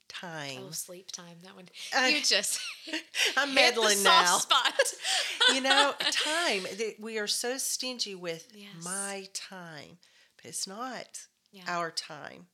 [0.08, 0.50] time.
[0.56, 0.64] Mm-hmm.
[0.68, 1.36] Oh, sleep time.
[1.42, 1.68] That one.
[1.94, 2.60] I- you just
[3.36, 4.38] I'm meddling now.
[4.38, 4.74] spot.
[5.54, 6.66] you know, time.
[7.00, 8.68] We are so stingy with Yes.
[8.84, 9.98] my time,
[10.36, 11.06] but it's not
[11.52, 11.62] Yeah.
[11.66, 12.46] our time.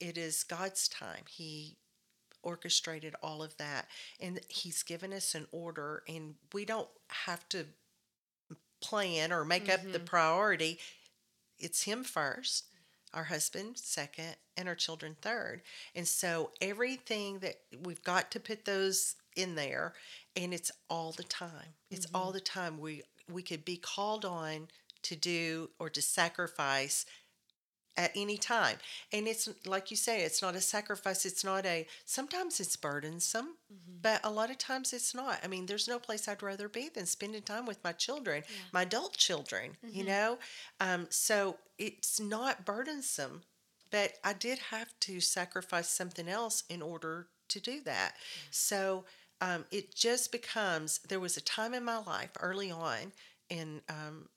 [0.00, 1.24] It is God's time.
[1.28, 1.76] He
[2.44, 3.88] orchestrated all of that,
[4.20, 7.66] and He's given us an order, and we don't have to
[8.80, 10.06] plan or make up the Mhm.
[10.06, 10.78] priority.
[11.58, 12.66] It's Him first,
[13.12, 15.62] our husband second, and our children third.
[15.94, 19.94] And so everything that we've got to put those in there,
[20.36, 21.74] and it's all the time.
[21.90, 22.78] It's all the time.
[22.78, 27.06] We we could be called on to do or to sacrifice
[27.96, 28.76] at any time.
[29.12, 31.24] And it's like you say, it's not a sacrifice.
[31.24, 33.56] It's not a, sometimes it's burdensome,
[34.02, 35.38] but a lot of times it's not.
[35.44, 38.82] I mean, there's no place I'd rather be than spending time with my children, my
[38.82, 40.38] adult children, you know?
[40.80, 43.42] Um, so it's not burdensome,
[43.90, 48.14] but I did have to sacrifice something else in order to do that.
[48.50, 49.04] So
[49.40, 53.12] um, it just becomes, there was a time in my life early on
[53.50, 54.28] in um,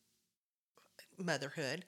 [1.18, 1.86] motherhood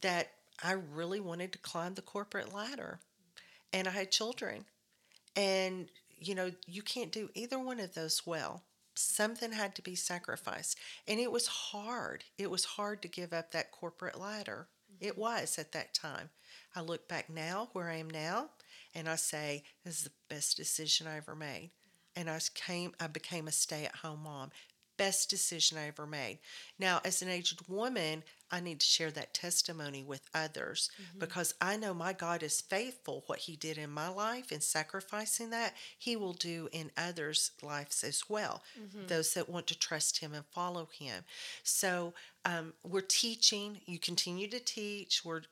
[0.00, 0.30] that
[0.62, 3.00] I really wanted to climb the corporate ladder.
[3.72, 4.64] And I had children.
[5.36, 5.88] And,
[6.18, 8.64] you know, you can't do either one of those well.
[8.94, 10.78] Something had to be sacrificed.
[11.08, 12.24] And it was hard.
[12.36, 14.68] It was hard to give up that corporate ladder.
[14.92, 15.06] Mm-hmm.
[15.06, 16.30] It was at that time.
[16.74, 18.50] I look back now where I am now
[18.94, 21.70] and I say, this is the best decision I ever made.
[22.14, 24.50] And I came I became a stay-at-home mom
[25.02, 26.38] best decision I ever made.
[26.78, 31.76] Now, as an aged woman, I need to share that testimony with others because I
[31.76, 33.24] know my God is faithful.
[33.26, 38.04] What He did in my life in sacrificing that, He will do in others' lives
[38.04, 38.62] as well,
[39.08, 41.24] those that want to trust Him and follow Him.
[41.64, 45.24] So, um, we're teaching, you continue to teach.
[45.24, 45.42] We're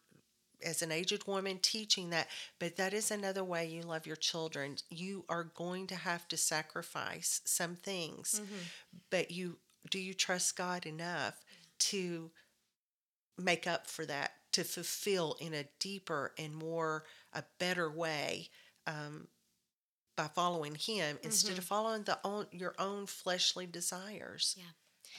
[0.64, 4.76] as an aged woman teaching that, but that is another way you love your children.
[4.90, 8.40] You are going to have to sacrifice some things,
[9.10, 9.58] but you
[9.90, 11.44] do you trust God enough
[11.78, 12.30] to
[13.38, 18.48] make up for that, to fulfill in a deeper and more a better way
[18.86, 19.28] um,
[20.16, 24.54] by following Him instead of following the own your own fleshly desires.
[24.58, 24.64] Yeah.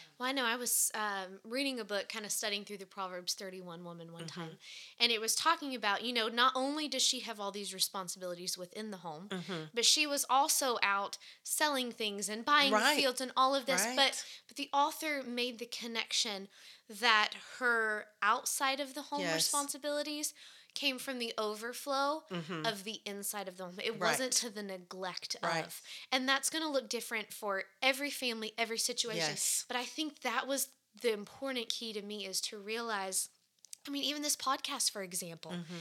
[0.01, 0.23] Mm-hmm.
[0.23, 3.33] Well, I know I was um, reading a book, kind of studying through the Proverbs
[3.33, 4.41] 31 woman one mm-hmm.
[4.41, 4.57] time,
[4.99, 8.57] and it was talking about, you know, not only does she have all these responsibilities
[8.57, 9.63] within the home, mm-hmm.
[9.73, 12.97] but she was also out selling things and buying Right.
[12.97, 13.81] fields and all of this.
[13.85, 13.95] Right.
[13.95, 16.47] But but the author made the connection
[16.99, 19.35] that her outside of the home Yes.
[19.35, 20.33] responsibilities
[20.73, 22.23] came from the overflow
[22.65, 23.75] of the inside of the home.
[23.79, 24.01] It Mm-hmm.
[24.01, 24.09] Right.
[24.11, 25.65] wasn't to the neglect Right.
[25.65, 25.81] of.
[26.11, 29.19] And that's going to look different for every family, every situation.
[29.21, 29.65] Yes.
[29.67, 30.69] But I think that was
[31.01, 33.29] the important key to me is to realize
[33.87, 35.75] I mean, even this podcast, for example, Mm-hmm.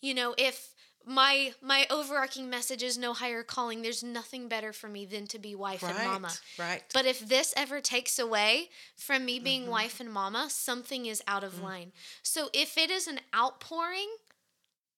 [0.00, 0.70] you know, if
[1.06, 5.38] my my overarching message is no higher calling, there's nothing better for me than to
[5.38, 5.94] be wife right.
[5.94, 6.32] and mama.
[6.58, 6.82] Right.
[6.94, 9.44] But if this ever takes away from me Mm-hmm.
[9.44, 11.92] being wife and mama, something is out of line.
[12.22, 14.08] So if it is an outpouring,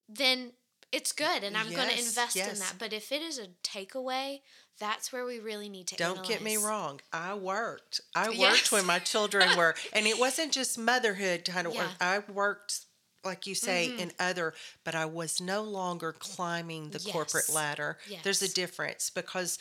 [0.08, 0.52] then
[0.92, 2.74] it's good and I'm going to Yes, invest in that.
[2.78, 4.40] But if it is a takeaway,
[4.78, 7.00] that's where we really need to Don't get me wrong.
[7.12, 8.00] I worked.
[8.14, 8.72] I worked Yes.
[8.72, 11.90] when my children were, and it wasn't just motherhood kind of work.
[12.00, 12.86] I worked,
[13.24, 13.98] like you say, Mhm.
[14.00, 17.54] in other, but I was no longer climbing the corporate Yes.
[17.54, 17.98] ladder.
[18.22, 19.58] There's a difference because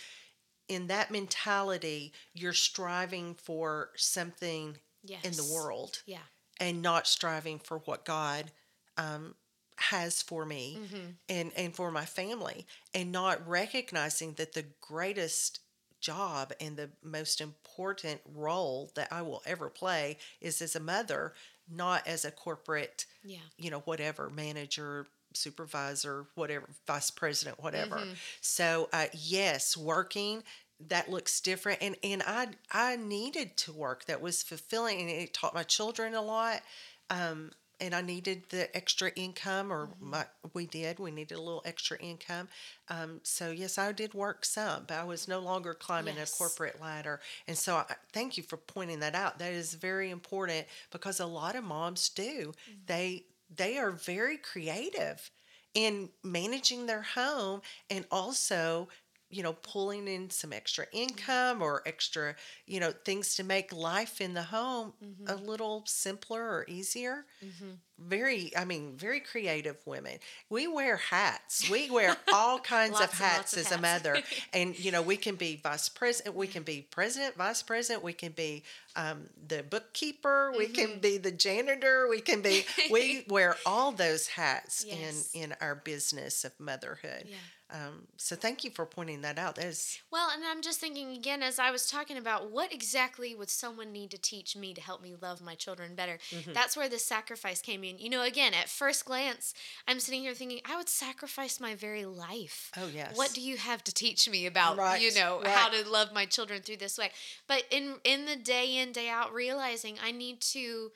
[0.67, 5.23] in that mentality, you're striving for something Yes.
[5.23, 6.23] in the world Yeah.
[6.60, 8.51] and not striving for what God
[8.97, 9.36] um,
[9.77, 11.05] has for me Mm-hmm.
[11.29, 15.59] and, and for my family, and not recognizing that the greatest
[15.99, 21.33] job and the most important role that I will ever play is as a mother,
[21.69, 23.39] not as a corporate, Yeah.
[23.57, 27.97] you know, whatever manager, supervisor, whatever, vice president, whatever.
[27.97, 28.15] Mhm.
[28.41, 30.43] So uh, yes, working
[30.89, 34.05] that looks different, and and I I needed to work.
[34.05, 36.61] That was fulfilling, and it taught my children a lot.
[37.09, 40.99] Um, and I needed the extra income, or my we did.
[40.99, 42.47] We needed a little extra income.
[42.89, 46.33] Um, so yes, I did work some, but I was no longer climbing Yes.
[46.33, 47.19] a corporate ladder.
[47.47, 49.39] And so I thank you for pointing that out.
[49.39, 52.53] That is very important because a lot of moms do.
[52.88, 55.29] They they are very creative
[55.73, 58.88] in managing their home and also
[59.29, 62.35] you know pulling in some extra income or extra
[62.65, 65.45] you know things to make life in the home a mm-hmm.
[65.45, 67.71] little simpler or easier mm-hmm.
[67.97, 70.17] Very i mean very creative women
[70.49, 74.17] we wear hats we wear all kinds of hats of as a mother
[74.53, 78.13] and you know we can be vice president we can be president vice president we
[78.13, 78.63] can be
[78.97, 80.73] um, the bookkeeper we Mm-hmm.
[80.73, 85.29] can be the janitor we can be we wear all those hats Yes.
[85.34, 87.88] in in our business of motherhood Yeah.
[87.88, 91.41] um, so thank you for pointing that out is Well, and I'm just thinking again
[91.43, 95.01] as I was talking about what exactly would someone need to teach me to help
[95.01, 96.17] me love my children better.
[96.31, 96.53] Mm-hmm.
[96.53, 99.54] That's where the sacrifice came You know, again, at first glance,
[99.88, 102.71] I'm sitting here thinking I would sacrifice my very life.
[102.78, 105.48] oh yes What do you have to teach me about, Right, you know, right.
[105.50, 107.12] how to love my children through this way?
[107.48, 110.91] But in in the day in day out realizing I need to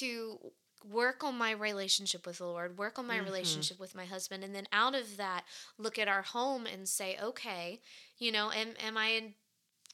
[0.00, 0.38] to
[0.90, 3.24] work on my relationship with the Lord, work on my Mm-hmm.
[3.24, 5.44] relationship with my husband, and then out of that,
[5.78, 7.80] look at our home and say, okay,
[8.18, 9.34] you know, am am I in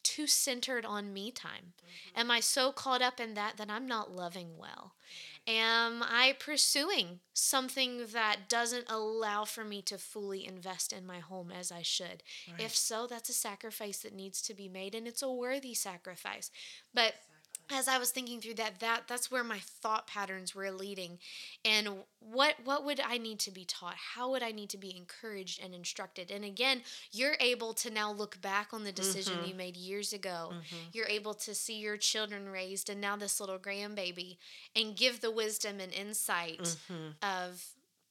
[0.03, 1.75] too centered on me time?
[1.79, 2.21] Mm-hmm.
[2.21, 4.95] Am I so caught up in that that I'm not loving well?
[5.47, 11.51] Am I pursuing something that doesn't allow for me to fully invest in my home
[11.51, 12.23] as I should?
[12.49, 12.61] Right.
[12.61, 16.51] If so, that's a sacrifice that needs to be made and it's a worthy sacrifice.
[16.95, 17.15] But
[17.73, 21.19] as I was thinking through that, that that's where my thought patterns were leading,
[21.65, 21.89] and
[22.21, 23.95] what what would I need to be taught?
[24.15, 26.31] How would I need to be encouraged and instructed?
[26.31, 29.49] And again, you're able to now look back on the decision Mm-hmm.
[29.49, 30.53] you made years ago.
[30.93, 34.39] You're able to see your children raised, and now this little grandbaby,
[34.75, 37.09] and give the wisdom and insight Mm-hmm.
[37.23, 37.65] of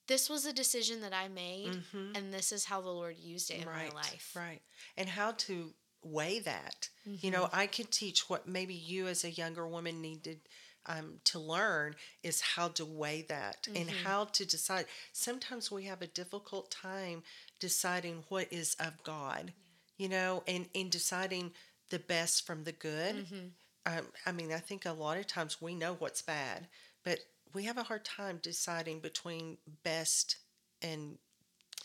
[0.07, 1.83] this was a decision that I made,
[2.15, 4.31] and this is how the Lord used it in right my life.
[4.35, 4.61] right
[4.97, 6.89] and how to weigh that
[7.21, 7.31] you Mm-hmm.
[7.31, 10.39] know i could teach what maybe you as a younger woman needed
[10.85, 14.03] um, to learn is how to weigh that and Mm-hmm.
[14.03, 17.21] how to decide sometimes we have a difficult time
[17.59, 19.53] deciding what is of god
[19.97, 21.51] you know and in deciding
[21.89, 23.47] the best from the good Mm-hmm.
[23.85, 26.67] um, i mean i think a lot of times we know what's bad
[27.03, 27.19] but
[27.53, 30.37] we have a hard time deciding between best
[30.81, 31.17] and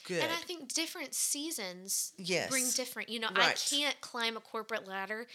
[0.04, 2.50] good And I think different seasons Yes.
[2.50, 3.08] bring different.
[3.08, 3.56] You know, I Right.
[3.56, 3.76] Mm-hmm.
[3.82, 5.26] can't climb a corporate ladder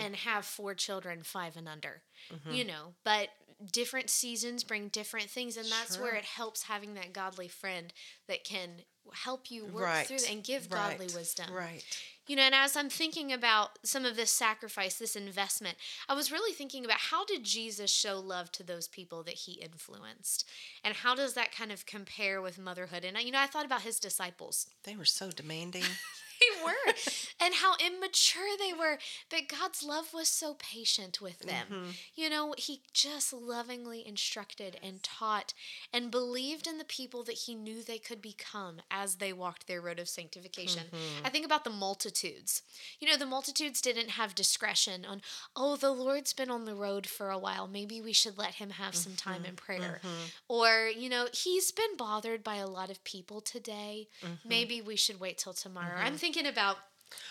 [0.00, 2.02] and have four children, five and under.
[2.50, 3.28] You know, but
[3.72, 7.92] different seasons bring different things, and that's where it helps having that godly friend
[8.26, 11.46] that can help you work right through and give right, godly wisdom.
[11.52, 11.84] right
[12.28, 15.76] You know, and as I'm thinking about some of this sacrifice, this investment,
[16.08, 19.52] I was really thinking about how did Jesus show love to those people that he
[19.54, 20.46] influenced?
[20.84, 23.04] And how does that kind of compare with motherhood?
[23.04, 24.66] And, I- you know, I thought about his disciples.
[24.84, 25.84] They were so demanding.
[26.64, 26.92] Were,
[27.40, 28.98] and how immature they were.
[29.30, 31.66] But God's love was so patient with them.
[31.70, 31.90] Mm-hmm.
[32.14, 35.54] You know, He just lovingly instructed and taught
[35.92, 39.80] and believed in the people that He knew they could become as they walked their
[39.80, 40.84] road of sanctification.
[40.86, 41.26] Mm-hmm.
[41.26, 42.62] I think about the multitudes.
[43.00, 45.22] You know, the multitudes didn't have discretion on,
[45.54, 47.66] oh, the Lord's been on the road for a while.
[47.68, 49.44] Maybe we should let Him have some time Mm-hmm.
[49.44, 50.00] in prayer.
[50.48, 54.08] Or, you know, He's been bothered by a lot of people today.
[54.24, 54.48] Mm-hmm.
[54.48, 55.94] Maybe we should wait till tomorrow.
[55.96, 56.78] I'm thinking about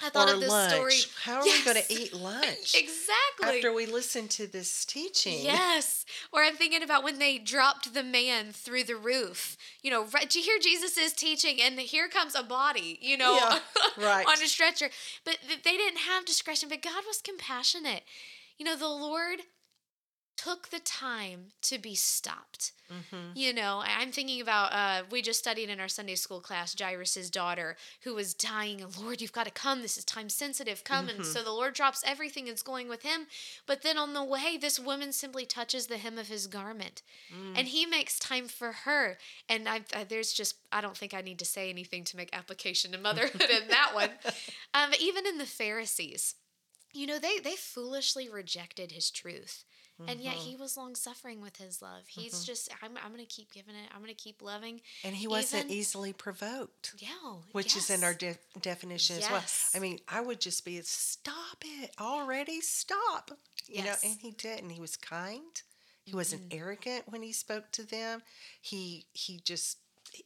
[0.03, 0.72] I thought or of this lunch.
[0.74, 0.93] story.
[1.24, 3.57] How are we going to eat lunch exactly.
[3.57, 5.39] after we listen to this teaching?
[5.41, 6.05] Yes.
[6.32, 9.57] Or I'm thinking about when they dropped the man through the roof.
[9.82, 13.36] You know, right, do you hear Jesus' teaching and here comes a body, you know,
[13.38, 13.59] Yeah,
[13.97, 14.26] right.
[14.28, 14.89] on a stretcher.
[15.26, 18.03] But they didn't have discretion, but God was compassionate.
[18.57, 19.39] You know, the Lord
[20.38, 22.72] took the time to be stopped.
[22.92, 23.32] Mm-hmm.
[23.36, 27.30] You know, I'm thinking about uh, we just studied in our Sunday school class Jairus's
[27.30, 28.82] daughter who was dying.
[28.82, 29.82] And Lord, you've got to come.
[29.82, 30.84] This is time sensitive.
[30.84, 31.10] Come.
[31.10, 33.28] And so the Lord drops everything and's going with him.
[33.66, 37.02] But then on the way, this woman simply touches the hem of his garment,
[37.56, 39.18] and he makes time for her.
[39.50, 42.30] And I, I there's just I don't think I need to say anything to make
[42.32, 44.12] application to motherhood in that one.
[44.74, 46.36] Um, but even in the Pharisees,
[46.94, 49.64] you know, they they foolishly rejected his truth.
[50.08, 50.50] And yet Mm-hmm.
[50.50, 52.04] he was long suffering with his love.
[52.08, 53.89] He's just, I'm, I'm going to keep giving it.
[53.93, 54.82] I'm going to keep loving.
[55.04, 56.93] And he wasn't Even- easily provoked.
[57.00, 57.08] Yeah.
[57.52, 59.43] which is in our de- definition as well.
[59.76, 63.32] I mean, I would just be, stop it already, stop.
[63.68, 64.70] You know, and he didn't.
[64.70, 65.62] He was kind.
[66.04, 68.22] He wasn't arrogant when he spoke to them.
[68.62, 69.78] He he just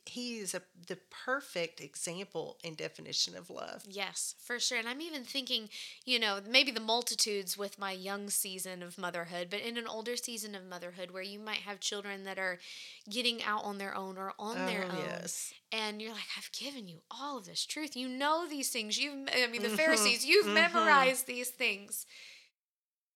[0.06, 3.84] he is a the perfect example and definition of love.
[3.88, 4.78] Yes, for sure.
[4.78, 5.70] And I'm even thinking,
[6.06, 10.16] you know, maybe the multitudes with my young season of motherhood, but in an older
[10.16, 12.60] season of motherhood where you might have children that are
[13.10, 15.06] getting out on their own or on their Oh, own.
[15.06, 15.54] yes.
[15.72, 17.96] And you're like, I've given you all of this truth.
[17.96, 18.98] You know these things.
[18.98, 20.54] You've, I mean, the Pharisees, you've mhm.
[20.56, 22.06] memorized these things.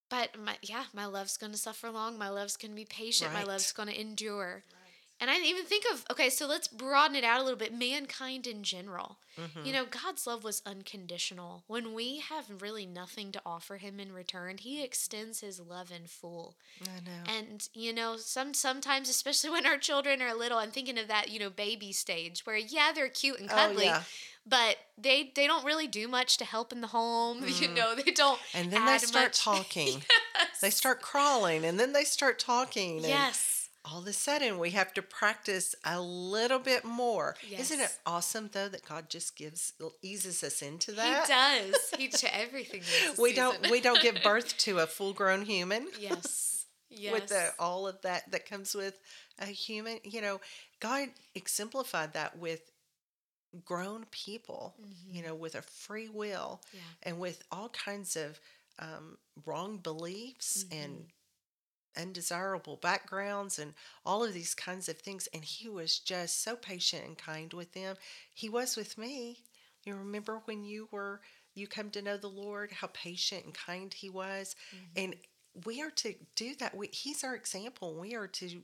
[0.09, 2.17] But my, yeah, my love's going to suffer long.
[2.17, 3.33] My love's going to be patient.
[3.33, 4.63] My love's going to endure.
[5.21, 7.73] And I even think of, okay, so let's broaden it out a little bit.
[7.73, 9.17] Mankind in general.
[9.39, 9.65] Mm-hmm.
[9.65, 11.63] You know, God's love was unconditional.
[11.67, 16.07] When we have really nothing to offer him in return, he extends his love in
[16.07, 16.55] full.
[16.83, 17.33] I know.
[17.37, 21.29] And you know, some sometimes especially when our children are little, I'm thinking of that,
[21.29, 24.03] you know, baby stage where yeah, they're cute and Oh, cuddly, yeah.
[24.45, 27.43] but they they don't really do much to help in the home.
[27.59, 28.61] You know, they don't Mm.
[28.61, 29.39] And then they start much.
[29.43, 30.01] talking.
[30.37, 30.59] Yes.
[30.61, 32.97] They start crawling and then they start talking.
[32.97, 33.54] And Yes.
[33.85, 37.35] All of a sudden we have to practice a little bit more.
[37.49, 41.27] Isn't it awesome though that God just gives eases us into that?
[41.27, 41.91] He does.
[41.97, 42.81] He to everything.
[43.19, 46.65] We don't we don't give birth to a full grown human yes.
[46.89, 47.13] Yes.
[47.13, 48.99] with the all of that that comes with
[49.39, 49.99] a human.
[50.03, 50.41] You know,
[50.79, 52.61] God exemplified that with
[53.63, 54.75] grown people,
[55.09, 56.79] you know, with a free will Yeah.
[57.03, 58.39] and with all kinds of
[58.79, 61.05] um, wrong beliefs and
[61.97, 63.73] undesirable backgrounds and
[64.05, 65.27] all of these kinds of things.
[65.33, 67.95] And he was just so patient and kind with them.
[68.33, 69.43] He was with me.
[69.83, 71.21] You remember when you were
[71.55, 75.03] you come to know the Lord, how patient and kind he was, mm-hmm.
[75.03, 75.15] and
[75.65, 76.75] we are to do that.
[76.75, 77.95] We, he's our example.
[77.97, 78.61] We are to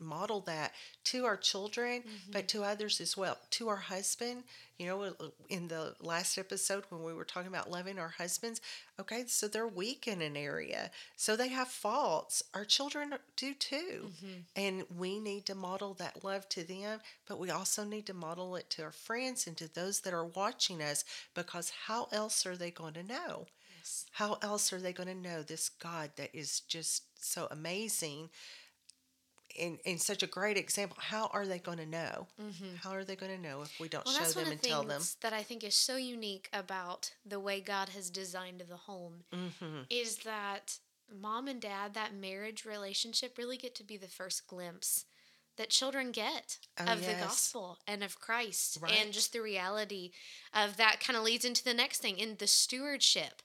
[0.00, 0.72] model that
[1.04, 3.38] to our children, but to others as well.
[3.50, 4.44] To our husband,
[4.78, 5.12] you know, uh,
[5.48, 8.60] in the last episode when we were talking about loving our husbands,
[9.00, 12.42] okay, so they're weak in an area, so they have faults.
[12.54, 14.10] Our children do too,
[14.54, 18.54] and we need to model that love to them, but we also need to model
[18.56, 22.56] it to our friends and to those that are watching us, because how else are
[22.56, 23.46] they going to know?
[23.78, 24.06] Yes.
[24.12, 28.28] How else are they going to know this God that is just so amazing
[29.60, 30.96] and, and such a great example?
[31.00, 32.26] How are they going to know?
[32.82, 34.82] How are they going to know if we don't Well, show them and the tell
[34.82, 35.30] things them?
[35.30, 39.82] that I think is so unique about the way God has designed the home Mm-hmm.
[39.90, 40.78] is that
[41.12, 45.04] mom and dad, that marriage relationship, really get to be the first glimpse
[45.56, 48.92] that children get Oh, of the gospel and of Christ Right.
[48.92, 50.12] and just the reality
[50.54, 53.42] of that kind of leads into the next thing in the stewardship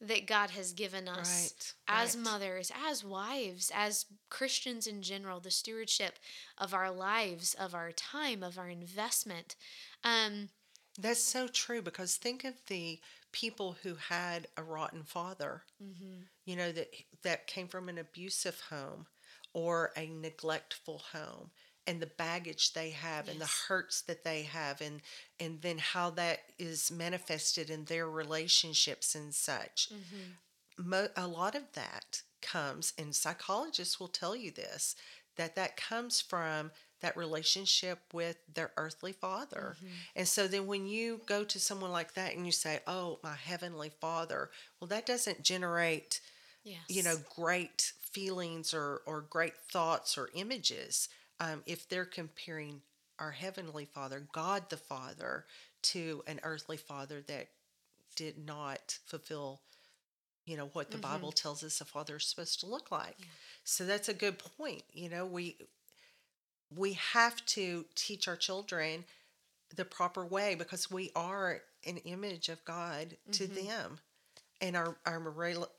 [0.00, 1.52] that God has given us
[1.88, 2.24] Right, as right.
[2.24, 6.18] mothers, as wives, as Christians in general, the stewardship
[6.58, 9.56] of our lives, of our time, of our investment.
[10.04, 10.50] Um,
[10.98, 13.00] That's so true because think of the
[13.32, 16.22] people who had a rotten father, Mm-hmm.
[16.44, 16.88] you know, that
[17.22, 19.06] that came from an abusive home
[19.52, 21.50] or a neglectful home
[21.86, 25.00] and the baggage they have and the hurts that they have and
[25.38, 29.90] and then how that is manifested in their relationships and such.
[29.92, 30.88] Mm-hmm.
[30.90, 34.96] Mo- a lot of that comes and psychologists will tell you this
[35.36, 36.70] that that comes from
[37.00, 39.76] that relationship with their earthly father.
[39.76, 39.92] Mm-hmm.
[40.16, 43.34] And so then when you go to someone like that and you say, "Oh, my
[43.34, 46.20] heavenly father." Well, that doesn't generate
[46.64, 46.80] yes.
[46.88, 51.08] you know great feelings or or great thoughts or images
[51.40, 52.80] um, if they're comparing
[53.18, 55.46] our heavenly father god the father
[55.82, 57.48] to an earthly father that
[58.14, 59.60] did not fulfill
[60.46, 61.12] you know what the mm-hmm.
[61.12, 63.16] bible tells us a father is supposed to look like.
[63.64, 65.56] So that's a good point you know we
[66.74, 69.04] we have to teach our children
[69.74, 73.66] the proper way because we are an image of God to mm-hmm.
[73.66, 73.98] them.
[74.60, 75.22] And our, our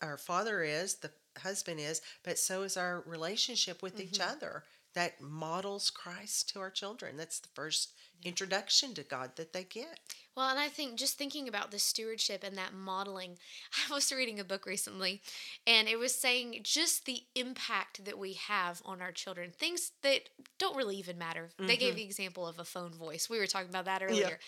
[0.01, 4.31] our father is, the husband is, but so is our relationship with each mm-hmm.
[4.31, 4.63] other
[4.97, 7.17] that models Christ to our children.
[7.17, 7.93] That's the first
[8.23, 9.99] introduction to God that they get.
[10.35, 13.37] Well, and I think just thinking about the stewardship and that modeling,
[13.91, 15.21] I was reading a book recently
[15.67, 20.29] and it was saying just the impact that we have on our children, things that
[20.59, 21.49] don't really even matter.
[21.59, 23.29] They gave the example of a phone voice.
[23.29, 24.39] We were talking about that earlier.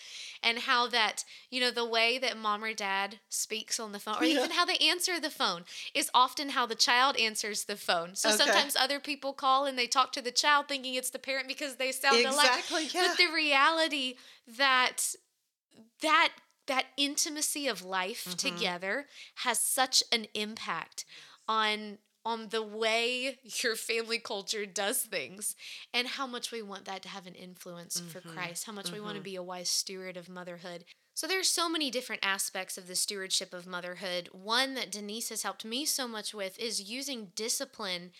[0.42, 4.16] And how that, you know, the way that mom or dad speaks on the phone,
[4.16, 4.38] or Yeah.
[4.38, 8.14] even how they answer the phone, is often how the child answers the phone.
[8.14, 8.38] So Okay.
[8.38, 11.76] sometimes other people call and they talk to the child thinking it's the parent because
[11.76, 12.46] they sound alike.
[12.46, 13.08] Exactly, yeah.
[13.08, 14.14] But the reality
[14.58, 15.14] that
[16.02, 16.30] that
[16.66, 18.36] that intimacy of life Mm-hmm.
[18.38, 19.06] together
[19.36, 21.04] has such an impact
[21.48, 25.56] on on the way your family culture does things
[25.92, 28.30] and how much we want that to have an influence for Mm-hmm.
[28.34, 30.84] Christ how much we want to be a wise steward of motherhood.
[31.14, 34.28] So there's so many different aspects of the stewardship of motherhood.
[34.32, 38.12] One that Denise has helped me so much with is using discipline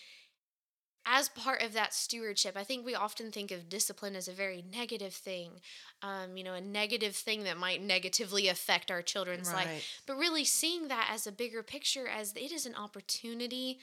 [1.05, 4.63] as part of that stewardship, I think we often think of discipline as a very
[4.71, 5.61] negative thing,
[6.01, 9.65] um, you know, a negative thing that might negatively affect our children's Right.
[9.65, 10.01] life.
[10.05, 13.79] But really seeing that as a bigger picture, as it is an opportunity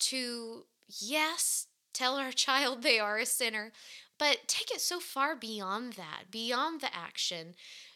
[0.00, 0.64] to,
[1.00, 3.72] yes, tell our child they are a sinner,
[4.18, 7.54] but take it so far beyond that, beyond the action,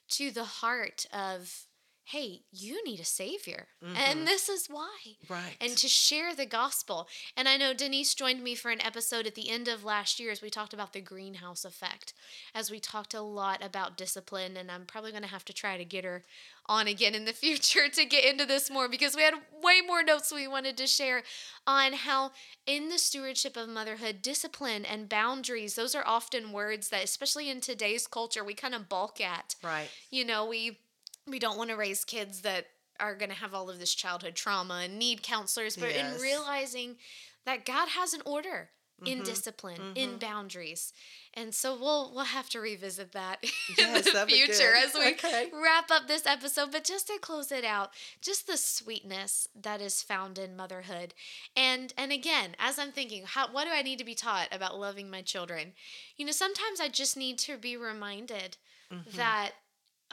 [0.08, 1.66] to the heart of,
[2.06, 3.68] hey, you need a savior.
[3.82, 4.24] And mm-hmm.
[4.26, 4.98] this is why
[5.28, 5.56] Right.
[5.60, 7.08] and to share the gospel.
[7.36, 10.30] And I know Denise joined me for an episode at the end of last year
[10.30, 12.12] as we talked about the greenhouse effect,
[12.54, 14.56] as we talked a lot about discipline.
[14.56, 16.24] And I'm probably going to have to try to get her
[16.66, 20.02] on again in the future to get into this more because we had way more
[20.02, 21.22] notes we wanted to share
[21.66, 22.32] on how,
[22.66, 27.60] in the stewardship of motherhood, discipline and boundaries, those are often words that, especially in
[27.60, 29.88] today's culture, we kind of balk at right.
[30.10, 30.78] you know we
[31.26, 32.66] we don't want to raise kids that
[33.00, 36.14] are going to have all of this childhood trauma and need counselors but Yes.
[36.16, 36.96] in realizing
[37.44, 38.70] that god has an order
[39.04, 40.90] in discipline in boundaries.
[41.34, 43.42] And so we'll we'll have to revisit that
[43.78, 45.50] in the future as we Okay.
[45.52, 46.70] wrap up this episode.
[46.72, 47.90] But just to close it out
[48.22, 51.12] just the sweetness that is found in motherhood.
[51.54, 54.78] And and again as i'm thinking how what do i need to be taught about
[54.78, 55.72] loving my children?
[56.16, 58.56] You know sometimes i just need to be reminded
[58.92, 59.16] Mm-hmm.
[59.16, 59.50] that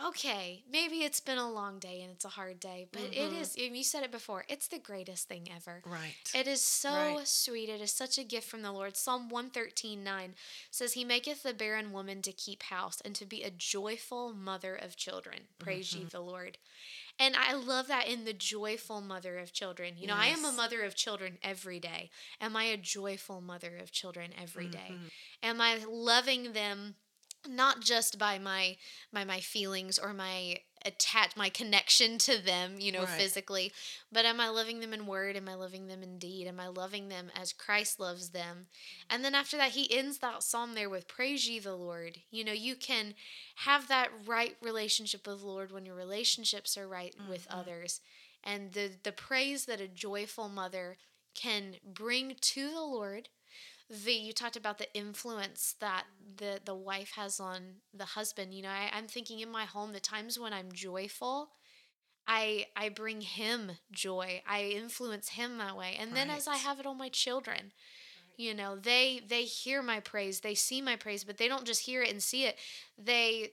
[0.06, 3.56] okay maybe it's been a long day and it's a hard day but it is
[3.60, 6.14] and you said it before it's the greatest thing ever Right.
[6.34, 7.28] it is so Right.
[7.28, 7.70] sweet.
[7.70, 8.95] It is such a gift from the Lord.
[8.97, 10.36] Psalm 113 9
[10.70, 14.76] says, He maketh the barren woman to keep house and to be a joyful mother
[14.76, 15.39] of children.
[15.60, 16.58] Praise ye the Lord.
[17.20, 19.95] And I love that in the joyful mother of children.
[19.97, 22.10] You know, I am a mother of children every day.
[22.39, 24.91] Am I a joyful mother of children every day?
[24.91, 25.08] Mm-hmm.
[25.43, 26.95] Am I loving them?
[27.48, 28.78] Not just by my
[29.12, 33.10] by my feelings or my attach my connection to them you know Right.
[33.10, 33.72] physically
[34.12, 35.36] but am i loving them in word?
[35.36, 36.48] Am i loving them in deed?
[36.48, 38.68] Am i loving them as christ loves them?
[39.10, 42.18] And then after that he ends that psalm there with praise ye the lord.
[42.32, 43.14] You know you can
[43.58, 47.60] have that right relationship with the lord when your relationships are right with mm-hmm.
[47.60, 48.02] others.
[48.44, 50.98] And the the praise that a joyful mother
[51.36, 53.30] can bring to the lord
[53.92, 56.06] the you talked about the influence that
[56.38, 57.62] the the wife has on
[57.94, 61.50] the husband you know I, i'm thinking in my home the times when i'm joyful
[62.28, 66.80] i i bring him joy i influence him that way and then as i have
[66.80, 67.72] it on my children
[68.38, 71.82] you know they they hear my praise they see my praise but they don't just
[71.86, 72.58] hear it and see it
[72.98, 73.52] they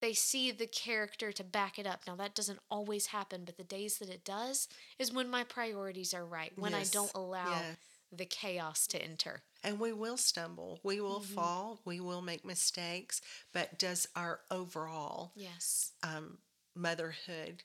[0.00, 2.00] they see the character to back it up.
[2.06, 4.68] Now that doesn't always happen but the days that it does
[4.98, 7.76] is when my priorities are right when i don't allow Yes.
[8.12, 10.80] The chaos to enter And we will stumble.
[10.82, 11.34] We will Mm-hmm.
[11.34, 11.80] fall.
[11.84, 13.20] We will make mistakes.
[13.52, 16.38] But does our overall yes um,
[16.74, 17.64] motherhood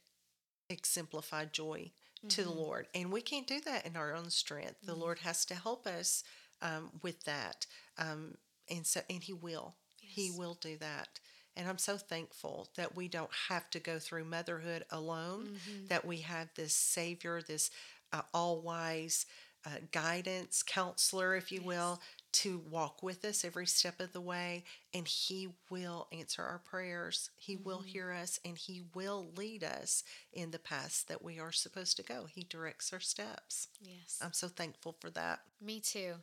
[0.70, 1.92] exemplify joy
[2.30, 2.50] to Mm-hmm.
[2.50, 2.88] the Lord?
[2.96, 4.76] And we can't do that in our own strength.
[4.86, 6.24] The Lord has to help us
[6.62, 7.66] um, with that.
[7.98, 8.36] Um,
[8.70, 9.76] and so, and He will.
[10.00, 11.20] He will do that.
[11.58, 15.86] And I'm so thankful that we don't have to go through motherhood alone, Mm-hmm.
[15.88, 17.70] that we have this Savior, this
[18.12, 19.26] uh, all wise
[19.66, 22.02] uh, guidance, counselor, if you will,
[22.34, 24.64] to walk with us every step of the way.
[24.94, 27.30] And He will answer our prayers.
[27.38, 27.88] He will Mm-hmm.
[27.88, 30.04] hear us and He will lead us
[30.34, 32.26] in the paths that we are supposed to go.
[32.30, 33.68] He directs our steps.
[33.82, 35.40] yes I'm so thankful for that.
[35.62, 36.16] Me too.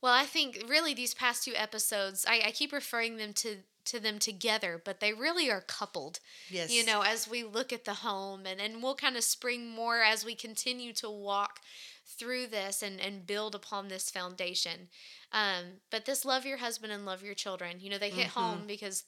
[0.00, 3.56] Well, I think really these past two episodes, I, I keep referring them to
[3.86, 6.20] to them together, but they really are coupled.
[6.50, 6.70] Yes.
[6.70, 10.02] You know, as we look at the home and, and we'll kind of spring more
[10.02, 11.60] as we continue to walk
[12.06, 14.88] through this and, and build upon this foundation.
[15.32, 18.64] Um, but this love your husband and love your children, you know, they hit home
[18.66, 19.04] because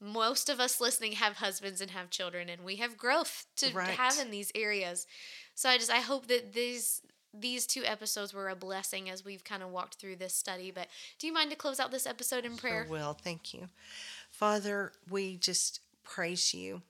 [0.00, 3.90] most of us listening have husbands and have children and we have growth to Right.
[3.90, 5.06] have in these areas.
[5.54, 7.02] So I just I hope that these
[7.32, 10.70] these two episodes were a blessing as we've kind of walked through this study.
[10.70, 12.84] But do you mind to close out this episode in prayer?
[12.84, 13.12] Sure will.
[13.12, 13.68] Thank you.
[14.30, 16.82] Father, we just praise you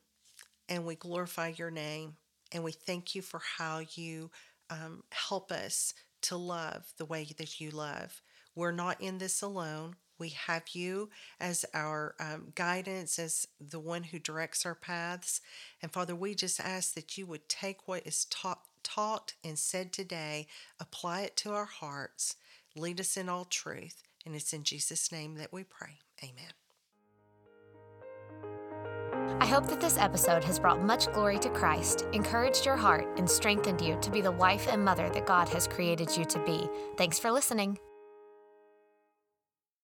[0.69, 2.17] and we glorify your name
[2.53, 4.31] and we thank you for how you
[4.71, 8.23] um, help us to love the way that you love.
[8.55, 9.97] We're not in this alone.
[10.19, 11.11] We have you
[11.41, 15.41] as our um, guidance, as the one who directs our paths.
[15.83, 19.93] And Father, we just ask that you would take what is taught, taught and said
[19.93, 20.49] today,
[20.81, 22.37] apply it to our hearts,
[22.77, 24.03] lead us in all truth.
[24.27, 26.01] And it's in Jesus' name that we pray.
[26.23, 26.53] Amen.
[29.41, 33.31] I hope that this episode has brought much glory to Christ, encouraged your heart, and
[33.31, 36.69] strengthened you to be the wife and mother that God has created you to be.
[36.97, 37.79] Thanks for listening.